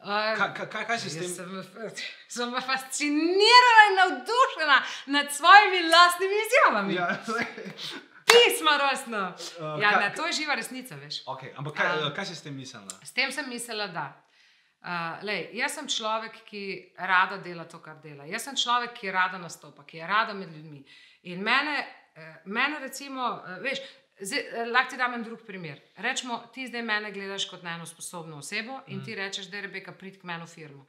[0.02, 1.30] Kaj, kaj, kaj, si s tem?
[1.30, 2.06] sem,
[2.38, 4.78] sem fascinirana in navdušena
[5.18, 6.96] nad svojimi lastnimi izjavami.
[6.96, 7.10] Ja.
[8.34, 9.22] Pismo rosno.
[9.60, 11.24] Uh, Ja, kaj- ne, to je živa resnica, veš.
[11.26, 12.94] okay, ampak kaj, Um, kaj si s tem mislila?
[13.04, 14.08] S tem sem mislila, da.
[14.82, 14.90] Uh,
[15.24, 16.62] lej, jaz sem človek, ki
[16.98, 18.26] rada dela to, kar dela.
[18.26, 20.84] Jaz sem človek, ki rada nastopa, ki je rada med ljudmi.
[21.24, 21.76] In mene,
[22.16, 25.78] eh, mene recimo, eh, veš, eh, lahko ti dam en drug primer.
[25.98, 29.62] Rečemo, ti zdaj mene gledaš kot na eno sposobno osebo in ti rečeš, da je
[29.62, 30.86] Rebeka prid k meni v firmo.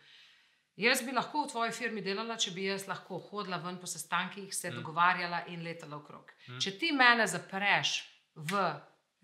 [0.83, 4.51] Jaz bi lahko v tvoji firmi delala, če bi jaz lahko hodila ven po sestankih,
[4.55, 6.33] se dogovarjala in letala okrog.
[6.63, 8.01] Če ti mene zapreš
[8.35, 8.63] v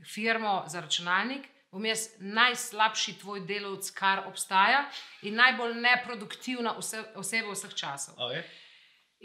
[0.07, 4.85] firmo za računalnik, bom jaz najslabši tvoj delavec, kar obstaja
[5.27, 8.15] in najbolj neproduktivna ose oseba vseh časov.
[8.29, 8.47] Okay.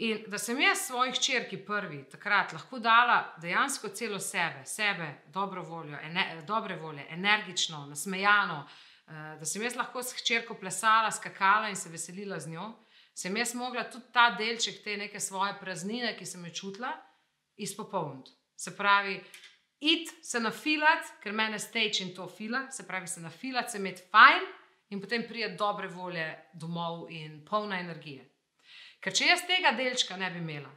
[0.04, 5.62] In da sem jaz svoji hčerki prvi takrat lahko dala dejansko celo sebe, sebe, dobro
[5.62, 11.68] voljo, ene, dobre volje, energično, nasmejano, eh, da sem jaz lahko s hčerko plesala, skakala
[11.68, 12.70] in se veselila z njo,
[13.14, 16.92] sem jaz mogla tudi ta delček te neke svoje praznine, ki sem jo čutila,
[17.56, 18.32] izpopolniti.
[18.56, 19.20] Se pravi,
[19.80, 24.02] id se nafilat, ker mene stage in to fila, se pravi, se nafilat, se imeti
[24.10, 24.46] fajn
[24.90, 28.24] in potem prije dobre volje domov in polna energije.
[29.00, 30.70] Ker če jaz tega delčka ne bi imela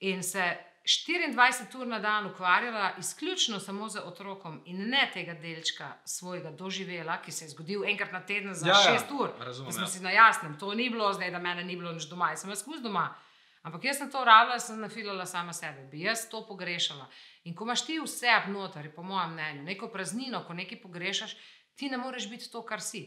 [0.00, 0.44] in se
[0.84, 7.22] 24 ur na dan ukvarjala izključno samo z otrokom in ne tega delčka svojega doživela,
[7.22, 9.86] ki se je zgodil enkrat na teden za Ja, ja, 6 ur, razumem, smo ja.
[9.86, 12.50] si na jasnem, to ni bilo zdaj, da mene ni bilo nič doma, jaz sem
[12.50, 13.14] jaz skozi doma.
[13.62, 17.06] Ampak jaz sem to rabila, sem nafilala sama sebe, bi jaz to pogrešala.
[17.44, 21.36] In ko imaš ti vse abnotar, po mojem mnenju, neko praznino, ko nekaj pogrešaš,
[21.76, 23.04] ti ne moreš biti to, kar si.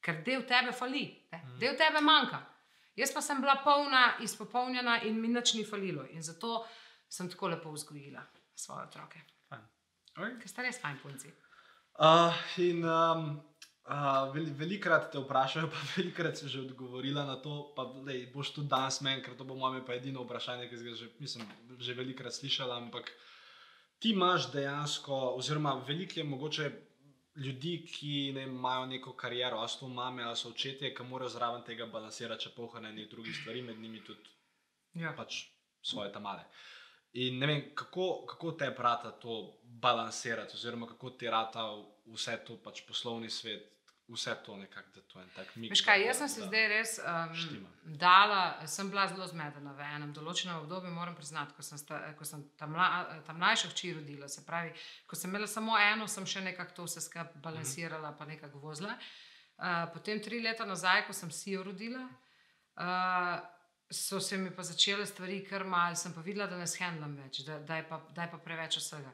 [0.00, 1.02] Ker del tebe fali,
[1.32, 1.42] ne?
[1.58, 2.44] del tebe manjka.
[2.98, 6.06] Jaz pa sem bila polna, izpopolnjena in mi nič ni falilo.
[6.14, 6.64] In zato
[7.08, 8.22] sem tako lepo vzgojila
[8.54, 9.20] svoje otroke.
[9.50, 10.34] Okay.
[10.40, 11.30] Ker ste res fajn punci.
[11.98, 13.28] Uh, in um,
[13.86, 17.72] uh, vel, velikrat te vprašajo, pa velikrat si že odgovorila na to.
[17.76, 20.90] Pa lej, boš tudi danes meni, ker to bo moje pa edino vprašanje, ki sem
[20.90, 21.48] ga že, mislim,
[21.78, 22.76] že velikrat slišala.
[22.82, 23.10] Ampak
[23.98, 26.70] ti imaš dejansko, oziroma veliko je mogoče
[27.38, 31.62] ljudi, ki ne imajo neko kariero, a so mame ali so očetje, ki morajo zraven
[31.62, 34.34] tega balansirati, če pohane nekaj drugih stvari, med njimi tudi
[34.98, 35.12] Ja.
[35.14, 35.44] pač
[35.82, 36.42] svoje tamale.
[37.12, 41.64] In ne vem, kako, kako te brata to balansirati, oziroma kako ti rata
[42.06, 43.64] vse to, pač poslovni svet,
[44.08, 45.50] vse to nekako, da to je en tak.
[45.56, 47.68] Veš kaj, jaz sem se da- zdaj res um, štima.
[47.84, 52.24] dala, sem bila zelo zmedena v enem določenem obdobju, moram priznati, ko sem, sta, ko
[52.24, 54.28] sem ta, mla, ta mlajša hči rodila.
[54.28, 54.72] Se pravi,
[55.06, 58.96] ko sem imela samo eno, sem še nekako to vse skupaj balansirala, pa nekako vozila.
[59.58, 62.04] Uh, potem tri leta nazaj, ko sem si jo rodila,
[62.76, 63.38] uh,
[63.90, 67.42] so se mi pa začele stvari kar mal, sem pa videla, da ne shendlam več,
[67.46, 69.12] da, da, je pa, da je pa preveč vsega.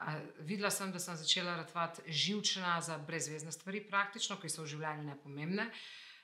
[0.00, 0.16] Uh,
[0.48, 5.08] videla sem, da sem začela ratvati živčna za brezvezne stvari, praktično, ki so v življenju
[5.08, 5.70] nepomembne.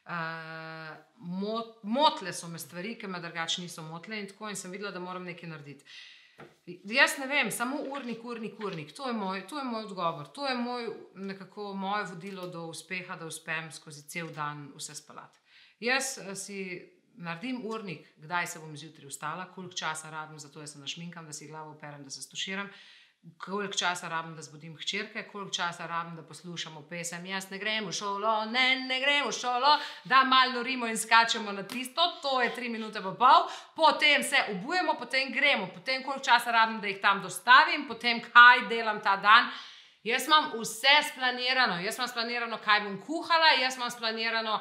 [0.07, 4.70] Uh, mot, motle so me stvari, ki me drugače niso motle, in tako in sem
[4.72, 5.88] videla, da moram nekaj narediti.
[6.66, 8.92] Jaz ne vem, samo urnik, urnik, urnik.
[8.97, 13.16] To je moj, to je moj odgovor, to je moj, nekako moje vodilo do uspeha,
[13.16, 15.40] da uspem skozi cel dan vse spalati.
[15.80, 16.59] Jaz eh, si
[17.17, 21.27] naredim urnik, kdaj se bom zjutraj vstala, koliko časa rabim za to, da se našminkam,
[21.27, 22.69] da si glavo operem, da se stuširam.
[23.39, 27.27] Koliko časa rabim, da zbudim hčerke, koliko časa rabim, da poslušamo pesem.
[27.27, 31.53] Jaz ne grem v šolo, ne, ne grem v šolo, da malo norimo in skačemo
[31.53, 36.25] na tisto, to je tri minute pa pol, potem se obujemo, potem gremo, potem koliko
[36.25, 39.51] časa rabim, da jih tam dostavim, potem kaj delam ta dan.
[40.07, 44.61] Jaz imam vse splanirano, jaz imam splanirano, kaj bom kuhala, jaz imam splanirano,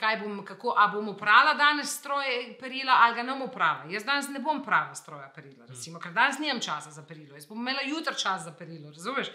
[0.00, 3.86] kaj bom, kako, a bom uprala danes stroje perila ali ga ne bom uprala.
[3.90, 7.46] Jaz danes ne bom prala stroja perila, recimo, ker danes nimam časa za perilo, jaz
[7.46, 9.30] bom imela jutri čas za perilo, razumeš?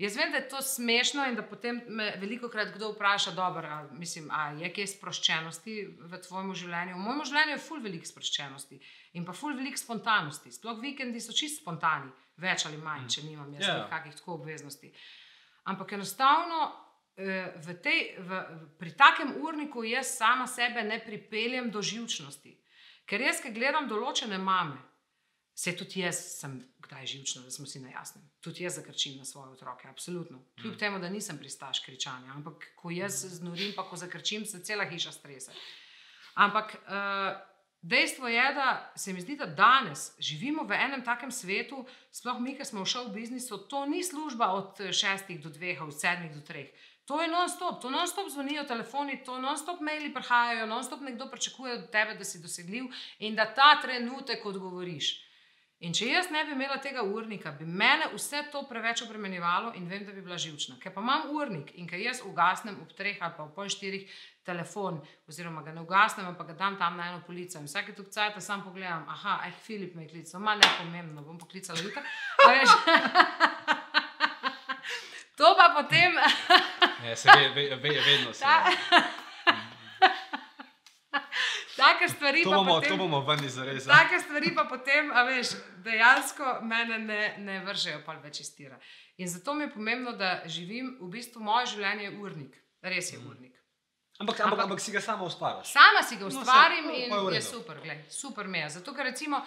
[0.00, 3.68] Jaz vem, da je to smešno in da potem me veliko krat kdo vpraša, dobro,
[3.68, 6.94] a, mislim, a je kaj sproščenosti v tvojem življenju.
[6.94, 8.78] V mojem življenju je ful veliko sproščenosti
[9.20, 10.54] in pa ful veliko spontanosti.
[10.56, 12.08] Sploh vikendi so čist spontani,
[12.40, 13.74] več ali manj, če nimam jaz Ja.
[13.74, 13.90] yeah.
[13.92, 14.88] kakih tako obveznosti.
[15.68, 16.62] Ampak enostavno
[17.16, 18.30] v tej, v,
[18.78, 22.56] pri takem urniku jaz sama sebe ne pripeljem do živčnosti.
[23.04, 24.78] Ker jaz, ki gledam določene mame,
[25.54, 28.24] se tudi jaz sem kdaj živčna, da smo si na jasnem.
[28.40, 30.40] Tudi jaz zakrčim na svoje otroke, absolutno.
[30.60, 34.86] Kljub temu, da nisem pristaš kričanja, ampak ko jaz znorim, pa ko zakrčim, se cela
[34.88, 35.52] hiša strese.
[36.34, 37.36] Ampak uh,
[37.82, 42.56] dejstvo je, da se mi zdi, da danes živimo v enem takem svetu, sploh mi,
[42.56, 46.40] ki smo v šovu biznisu, to ni služba od šestih do dveh, od sedmih do
[46.40, 46.72] treh.
[47.10, 51.90] To je non-stop, to non-stop zvonijo telefoni, to non-stop maili prihajajo, non-stop nekdo pričakuje od
[51.90, 52.84] tebe, da si dosegljiv
[53.18, 55.08] in da ta trenutek odgovoriš.
[55.80, 59.88] In če jaz ne bi imela tega urnika, bi mene vse to preveč obremenjevalo in
[59.90, 60.76] vem, da bi bila živčna.
[60.78, 64.06] Ker pa imam urnik in ker jaz ugasnem ob treh ali pa ob pol štirih
[64.46, 68.06] telefon, oziroma ga ne ugasnem, ampak ga dam tam na eno polico in vsake tu
[68.06, 72.06] cajt sam pogledam, aha, eh, Filip me je klical, malo ne pomembno, bom poklicala jutra.
[75.40, 76.12] To pa potem,
[77.04, 78.40] Ja, se ve, ve, ve, vedno se.
[78.44, 78.70] Ta-
[81.76, 82.90] take stvari To pa bomo, potem.
[82.90, 83.98] to bomo ven izrezali.
[83.98, 85.48] Take stvari pa potem, a veš,
[85.84, 88.78] dejansko mene ne, ne vržejo pa več iz tira.
[89.16, 93.18] In zato mi je pomembno, da živim, v bistvu moje življenje je urnik, res je
[93.18, 93.56] urnik.
[94.20, 95.72] Ampak, ampak, ampak si ga samo ustvariš.
[95.72, 98.68] Sama si ga No, ustvarim saj, to in je je super, glej, super mi je.
[98.76, 99.40] Zato, ker recimo,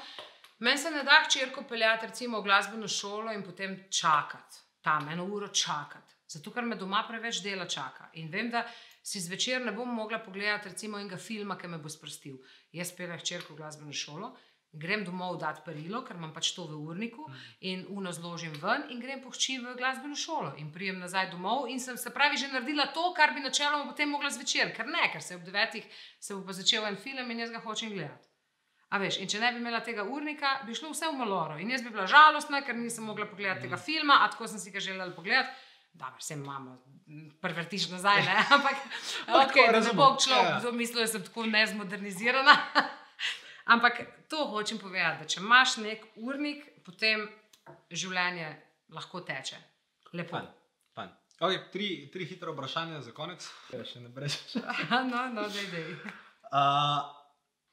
[0.60, 5.26] meni se ne da hčerko peljati recimo v glasbeno šolo in potem čakati, tam eno
[5.26, 6.13] uro čakati.
[6.34, 8.10] Zato, ker me doma preveč dela čaka.
[8.20, 8.64] In vem, da
[9.04, 12.40] si zvečer ne bom mogla pogledati recimo enega filma, ki me bo sprostil.
[12.72, 14.34] Jaz peljem hčerko v glasbeno šolo.
[14.74, 17.28] Grem domov dati perilo, ker imam pač to v urniku,
[17.62, 20.56] in uno zložim ven, in grem po hči v glasbeno šolo.
[20.58, 24.10] In prijem nazaj domov, in sem se pravi že naredila to, kar bi načeloma potem
[24.10, 25.86] mogla zvečer, ker ne, ker se ob devetih
[26.20, 28.34] se bo pa začel en film in jaz ga hočem gledati.
[28.94, 31.60] A veš, in če ne bi imela tega urnika, bi šlo vse v maloro.
[31.62, 34.74] In jaz bi bila žalostna, ker nisem mogla pogledati tega filma, a tako sem si
[34.74, 35.54] ga želela pogledati.
[35.94, 36.78] Da, vse imamo,
[37.42, 38.36] prevrtiš nazaj, ne?
[38.56, 38.76] ampak
[39.28, 39.98] okay, da ne razumem.
[39.98, 40.72] bo človek Ja, ja.
[40.72, 42.56] mislil, da sem tako nezmodernizirana.
[43.74, 47.28] ampak to hočem povedati, da če imaš nek urnik, potem
[47.92, 48.50] življenje
[48.90, 49.60] lahko teče.
[50.14, 50.38] Lepo.
[50.38, 50.50] Fajn,
[50.98, 51.14] fajn.
[51.44, 53.46] Okay, tri, tri hitre vprašanja za konec.
[53.74, 54.40] Ja, še ne brez.
[55.12, 55.88] no, no, dej, dej.
[56.54, 57.06] Uh,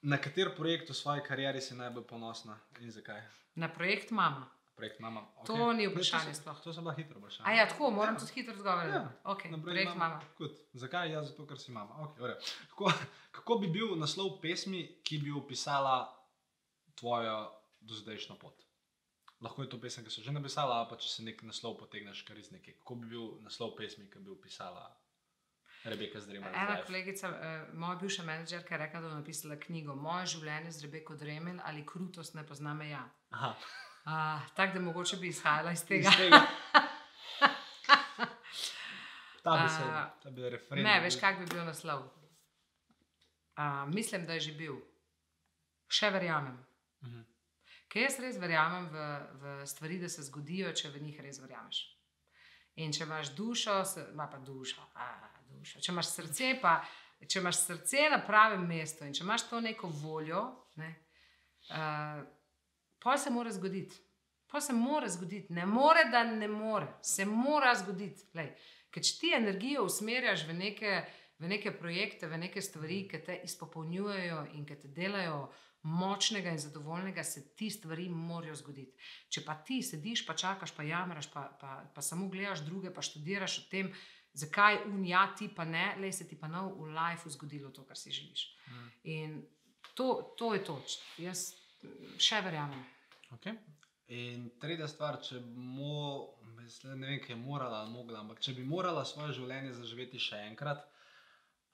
[0.03, 3.21] na kater projekt v svoji karieri si najbolj ponosna in zakaj?
[3.61, 4.47] Na projekt mama.
[4.81, 5.27] Projekt mama.
[5.47, 6.61] To ni vprašanje sploh.
[6.65, 7.49] To so bila hitra vprašanja.
[7.49, 8.95] A ja, tako, moram tudi hitro odgovoriti.
[8.97, 10.21] Ja, okay, na projekt mama.
[10.39, 10.57] Good.
[10.73, 11.13] Zakaj?
[11.13, 11.99] Ja, zato, ker si mama.
[12.07, 12.55] Okay, redu.
[12.71, 12.93] kako,
[13.31, 15.99] kako bi bil naslov pesmi, ki bi opisala
[16.97, 17.37] tvojo
[17.81, 18.65] dozdajšnjo pot?
[19.41, 22.25] Lahko je to pesem, ki so že napisala, ali pa če se nek naslov potegneš
[22.29, 22.79] kar iz neke.
[22.81, 24.89] Kako bi bil naslov pesmi, ki bi opisala
[25.85, 26.57] Rebeka Zdremer?
[26.57, 30.89] Ena kolegica, eh, moja bivša menedžerka, je rekla, da bo napisala knjigo Moje življenje z
[30.89, 33.05] Rebeko Dremelj ali krutost ne pozna meja.
[33.31, 33.55] Aha,
[34.11, 36.11] Uh, Tako da mogoče bi izhajala iz iz tega.
[36.17, 36.41] tega.
[39.43, 40.93] Ta bi se, A, ta bi referendum.
[40.93, 42.03] Ne, veš, kak bi bil naslov.
[43.57, 44.77] Uh, mislim, da je že bil.
[45.89, 46.59] Še verjamem.
[47.05, 47.23] Mhm.
[47.91, 49.07] Ker jaz res verjamem v,
[49.43, 51.81] v stvari, da se zgodijo, če v njih res verjameš.
[52.79, 53.81] In če imaš dušo,
[54.13, 55.09] ima pa dušo, a,
[55.51, 55.81] dušo.
[55.81, 56.77] Če imaš srce, pa
[57.27, 60.45] če imaš srce na pravem mestu in če imaš to neko voljo,
[60.81, 60.93] ne,
[61.75, 62.23] uh,
[63.03, 63.97] pa se mora zgoditi.
[64.51, 68.27] Pa se mora zgoditi, ne more, da ne more, se mora zgoditi.
[68.91, 70.95] Ker če ti energijo usmerjaš v neke,
[71.39, 75.45] v neke projekte, v neke stvari, ki te izpopolnjujejo in ki te delajo
[75.83, 78.99] močnega in zadovoljnega, se ti stvari morajo zgoditi.
[79.33, 83.07] Če pa ti sediš, pa čakaš, pa jamraš, pa, pa, pa samo gledaš druge, pa
[83.07, 83.95] študiraš o tem,
[84.33, 87.99] zakaj unija ti pa ne, le se ti pa nov v lifeu zgodilo to, kar
[87.99, 88.45] si želiš.
[88.67, 88.93] Mhm.
[89.03, 89.41] In
[89.95, 90.83] to, to je to.
[91.19, 91.60] Jaz mm,
[92.21, 92.83] še verjamem.
[93.37, 93.57] Okay.
[94.11, 98.57] In tretja stvar, če mo, mislim, ne vem, kaj je morala, ali mogla, ampak če
[98.57, 100.83] bi morala svoje življenje zaživeti še enkrat,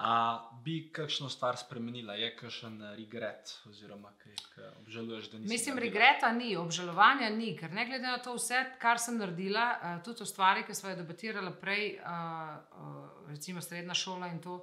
[0.05, 0.17] a
[0.61, 5.53] bi kakšno stvar spremenila, je kakšen regret, oziroma kaj, kaj obžaluješ, da nisi.
[5.55, 5.95] Mislim, naredila?
[5.95, 10.27] regreta ni, obžalovanja ni, ker ne glede na to vse, kar sem naredila, uh, tudi
[10.27, 14.61] o stvari, ki smo jo debatirali prej, uh, uh, recimo srednja šola in to,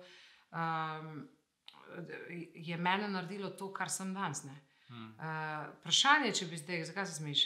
[2.54, 4.44] je mene naredilo to, kar sem danes.
[4.46, 4.54] ne.
[4.94, 5.10] Hmm.
[5.18, 7.40] Uh, vprašanje je, če bi zdaj, zakaj se smeješ?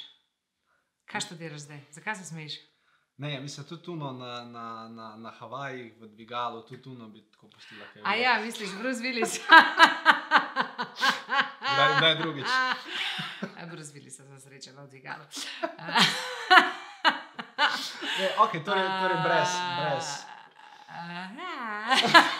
[1.08, 1.80] Kaj študiraš zdaj?
[1.96, 2.58] Zakaj se smeješ?
[3.18, 7.24] Ne, ja, mislim, tudi tuno na, na, na, na Havajih, v dvigalu, tudi tuno bi
[7.32, 7.86] tako postila.
[7.94, 9.40] Kaj, A ja, misliš, Bruce Willis.
[11.74, 12.48] Kdaj, kdaj drugič?
[13.72, 15.24] Bruce Willis sem srečala v dvigalu.
[18.20, 19.50] Je, ok, torej, torej brez.
[19.78, 20.08] brez.
[20.90, 22.37] Uh,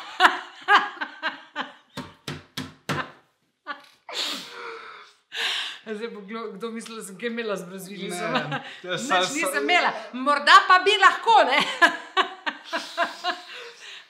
[5.98, 6.22] Zdaj bo
[6.54, 8.34] kdo, mislil, da sem kaj imela z brazilcem.
[8.34, 11.60] Ne, Nič nisem imela, morda pa bi lahko, ne.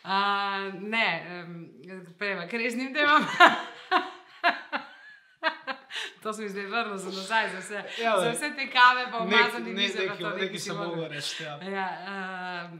[0.07, 1.07] Uh, ne,
[1.43, 1.55] um,
[2.15, 3.25] prema, ker res nim temam.
[6.23, 9.34] to sem zdaj vrnil za nazaj, za vse, Ja, za vse te kave, pa Nek,
[9.34, 10.07] umazani ne, mize.
[10.19, 11.43] to, neki si sem mogel reči.
[11.43, 11.57] Ja.
[11.75, 11.88] Ja,
[12.71, 12.80] um,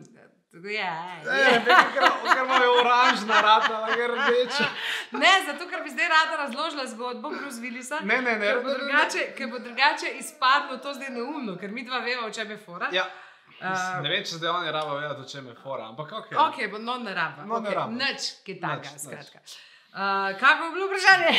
[0.54, 1.84] ja, E, ja.
[1.94, 2.04] ker,
[2.46, 4.66] imajo oranžna rata, ali rdeča.
[5.12, 8.00] Ne, zato ker bi zdaj rada razložila zgodbo Bruce Willisa.
[8.04, 8.46] Ne, ne, ne.
[8.46, 12.32] Ker bo, drugače, ker bo drugače izpadlo to zdaj neumno, ker mi dva veva, o
[12.32, 12.90] čem je fora.
[12.92, 13.06] Ja.
[13.62, 16.28] Uh, Ne vem, če zdaj oni rabo vedeti, o čem je fora, ampak ok.
[16.48, 17.46] Ok, bo no ne raba.
[17.46, 17.76] No, ne okay.
[17.76, 17.92] raba.
[17.92, 19.08] Nič, ki takega, Nič, nič.
[19.08, 19.42] skratka.
[19.98, 21.32] Uh, kaj bo bilo vprašanje?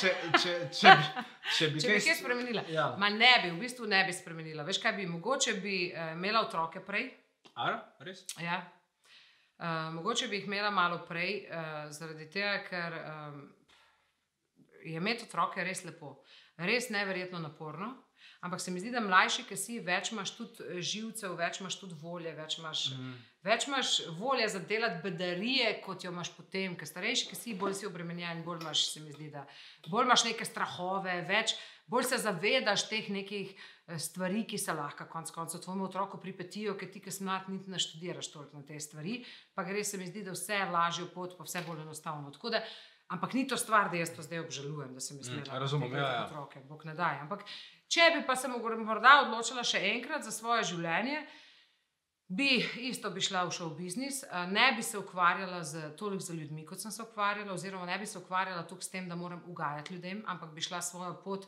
[0.00, 0.10] Če,
[0.42, 1.24] če, če, bi,
[1.56, 2.62] če bi Če bi kaj kaj spremenila.
[2.68, 2.90] Ja.
[3.00, 4.66] Ma ne bi, v bistvu ne bi spremenila.
[4.68, 7.08] Veš kaj bi, mogoče bi uh, imela otroke prej.
[7.54, 8.24] A, res?
[8.40, 8.62] Ja.
[9.62, 13.42] Uh, mogoče bi jih imela malo prej, uh, zaradi tega, ker um,
[14.82, 16.16] je imeti otroke res lepo,
[16.58, 17.92] res neverjetno naporno.
[18.42, 21.94] Ampak se mi zdi, da mlajši, ki si, več imaš tudi živcev, več imaš tudi
[22.00, 23.12] volje, več imaš, Mm.
[23.46, 26.74] več imaš volje za delati bedarije, kot jo imaš potem.
[26.76, 29.46] Ker starejši, ki si, bolj si obremenjen, bolj imaš, se mi zdi, da
[29.86, 31.54] bolj imaš neke strahove, več,
[31.92, 36.76] bolj se zavedaš teh nekih eh, stvari, ki se lahko konec koncev tvojemu otroku pripetijo,
[36.80, 39.20] ker ti, ki si mlad, niti ne študiraš toliko na te stvari,
[39.54, 42.32] pa gre se mi zdi, da vse je lažje pot, pa vse bolj enostavno.
[42.32, 42.62] Tako Da,
[43.12, 46.02] ampak ni to stvar, da jaz to zdaj obžalujem, da sem Mm, smela razumem, tega
[46.02, 46.24] ja, ja.
[46.26, 47.20] otroke, bog ne daj.
[47.26, 47.44] Ampak
[47.88, 51.26] če bi pa se morda odločila še enkrat za svoje življenje,
[52.32, 56.38] bi isto bi šla v šov biznis, a ne bi se ukvarjala z toliko z
[56.38, 59.42] ljudmi, kot sem se ukvarjala, oziroma ne bi se ukvarjala toliko s tem, da moram
[59.46, 61.44] ugajati ljudem, ampak bi šla svojo pot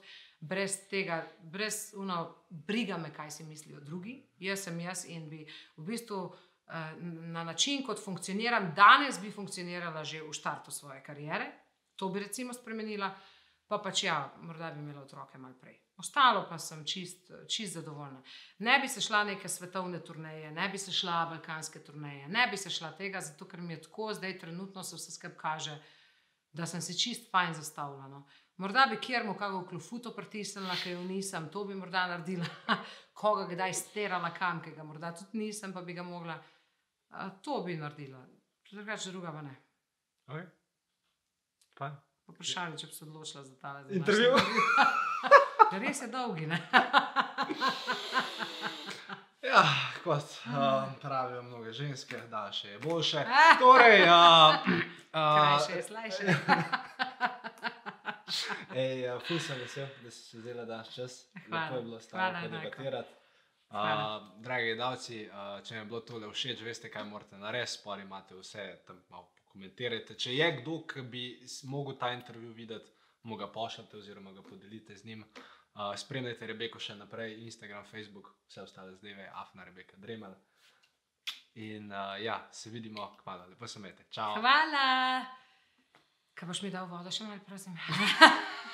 [0.48, 4.18] brez tega, brez uno, briga me, kaj si mislijo drugi.
[4.38, 6.24] Jaz sem jaz in bi v bistvu.
[6.68, 6.96] eh,
[7.34, 11.50] Na način, kot funkcioniram danes, bi funkcionirala že v startu svoje kariere,
[11.96, 13.10] to bi recimo spremenila,
[13.68, 15.80] pa pač ja, morda bi imela otroke malo prej.
[15.96, 18.22] Ostalo pa sem čist, čist zadovoljna.
[18.58, 22.56] Ne bi se šla neke svetovne turneje, ne bi se šla balkanske turneje, ne bi
[22.56, 25.78] se šla tega, zato ker mi je tako, zdaj trenutno se vse skupaj kaže,
[26.52, 28.08] da sem si čist fajn zastavljena.
[28.08, 28.26] no.
[28.56, 32.46] Morda bi kjer mu kako klofuto pritisnila, ker jo nisem, to bi morda naredila,
[33.20, 36.38] koga kdaj sterala kam, ki ga morda tudi nisem, pa bi ga mogla.
[37.10, 38.22] A, to bi naredila,
[38.70, 39.56] drugače druga pa ne.
[40.26, 40.46] Okay.
[41.74, 41.90] Pa
[42.26, 44.36] Vprašali, če bi se odločila za ta Intervju.
[45.84, 46.48] Res je dolgi.
[49.44, 49.62] Ja,
[50.04, 53.26] kot uh, pravijo mnoge ženske, da še je boljše.
[53.60, 54.54] Torej, uh,
[55.12, 56.36] Krajše uh, je, slajše.
[58.84, 61.18] Ej, uh, ful sem vesel, da si se vzela danes čas.
[61.46, 61.64] Hvala.
[61.64, 63.04] Lepo je bilo s Hvala, tabo.
[63.74, 64.18] Hvala.
[64.18, 68.06] Uh, dragi gledalci, uh, če vam je bilo tole všeč, veste, kaj morate narediti, spori
[68.06, 70.14] imate vse, tam malo komentirajte.
[70.14, 71.24] Če je kdo, ki bi
[71.70, 72.92] mogel ta intervju videti,
[73.24, 75.24] mu ga pošljite oziroma ga podelite z njim.
[75.74, 80.36] Uh, spremljajte Rebeko še naprej, Instagram, Facebook, vse ostale zdaj, Afna Rebeka Dremel.
[81.54, 84.06] In uh, ja, se vidimo, kmalo, lepo se imejte.
[84.10, 84.36] Čau.
[84.38, 85.43] Hvala.
[86.34, 87.76] Kaj boš mi dal vodo, še malo, prosim?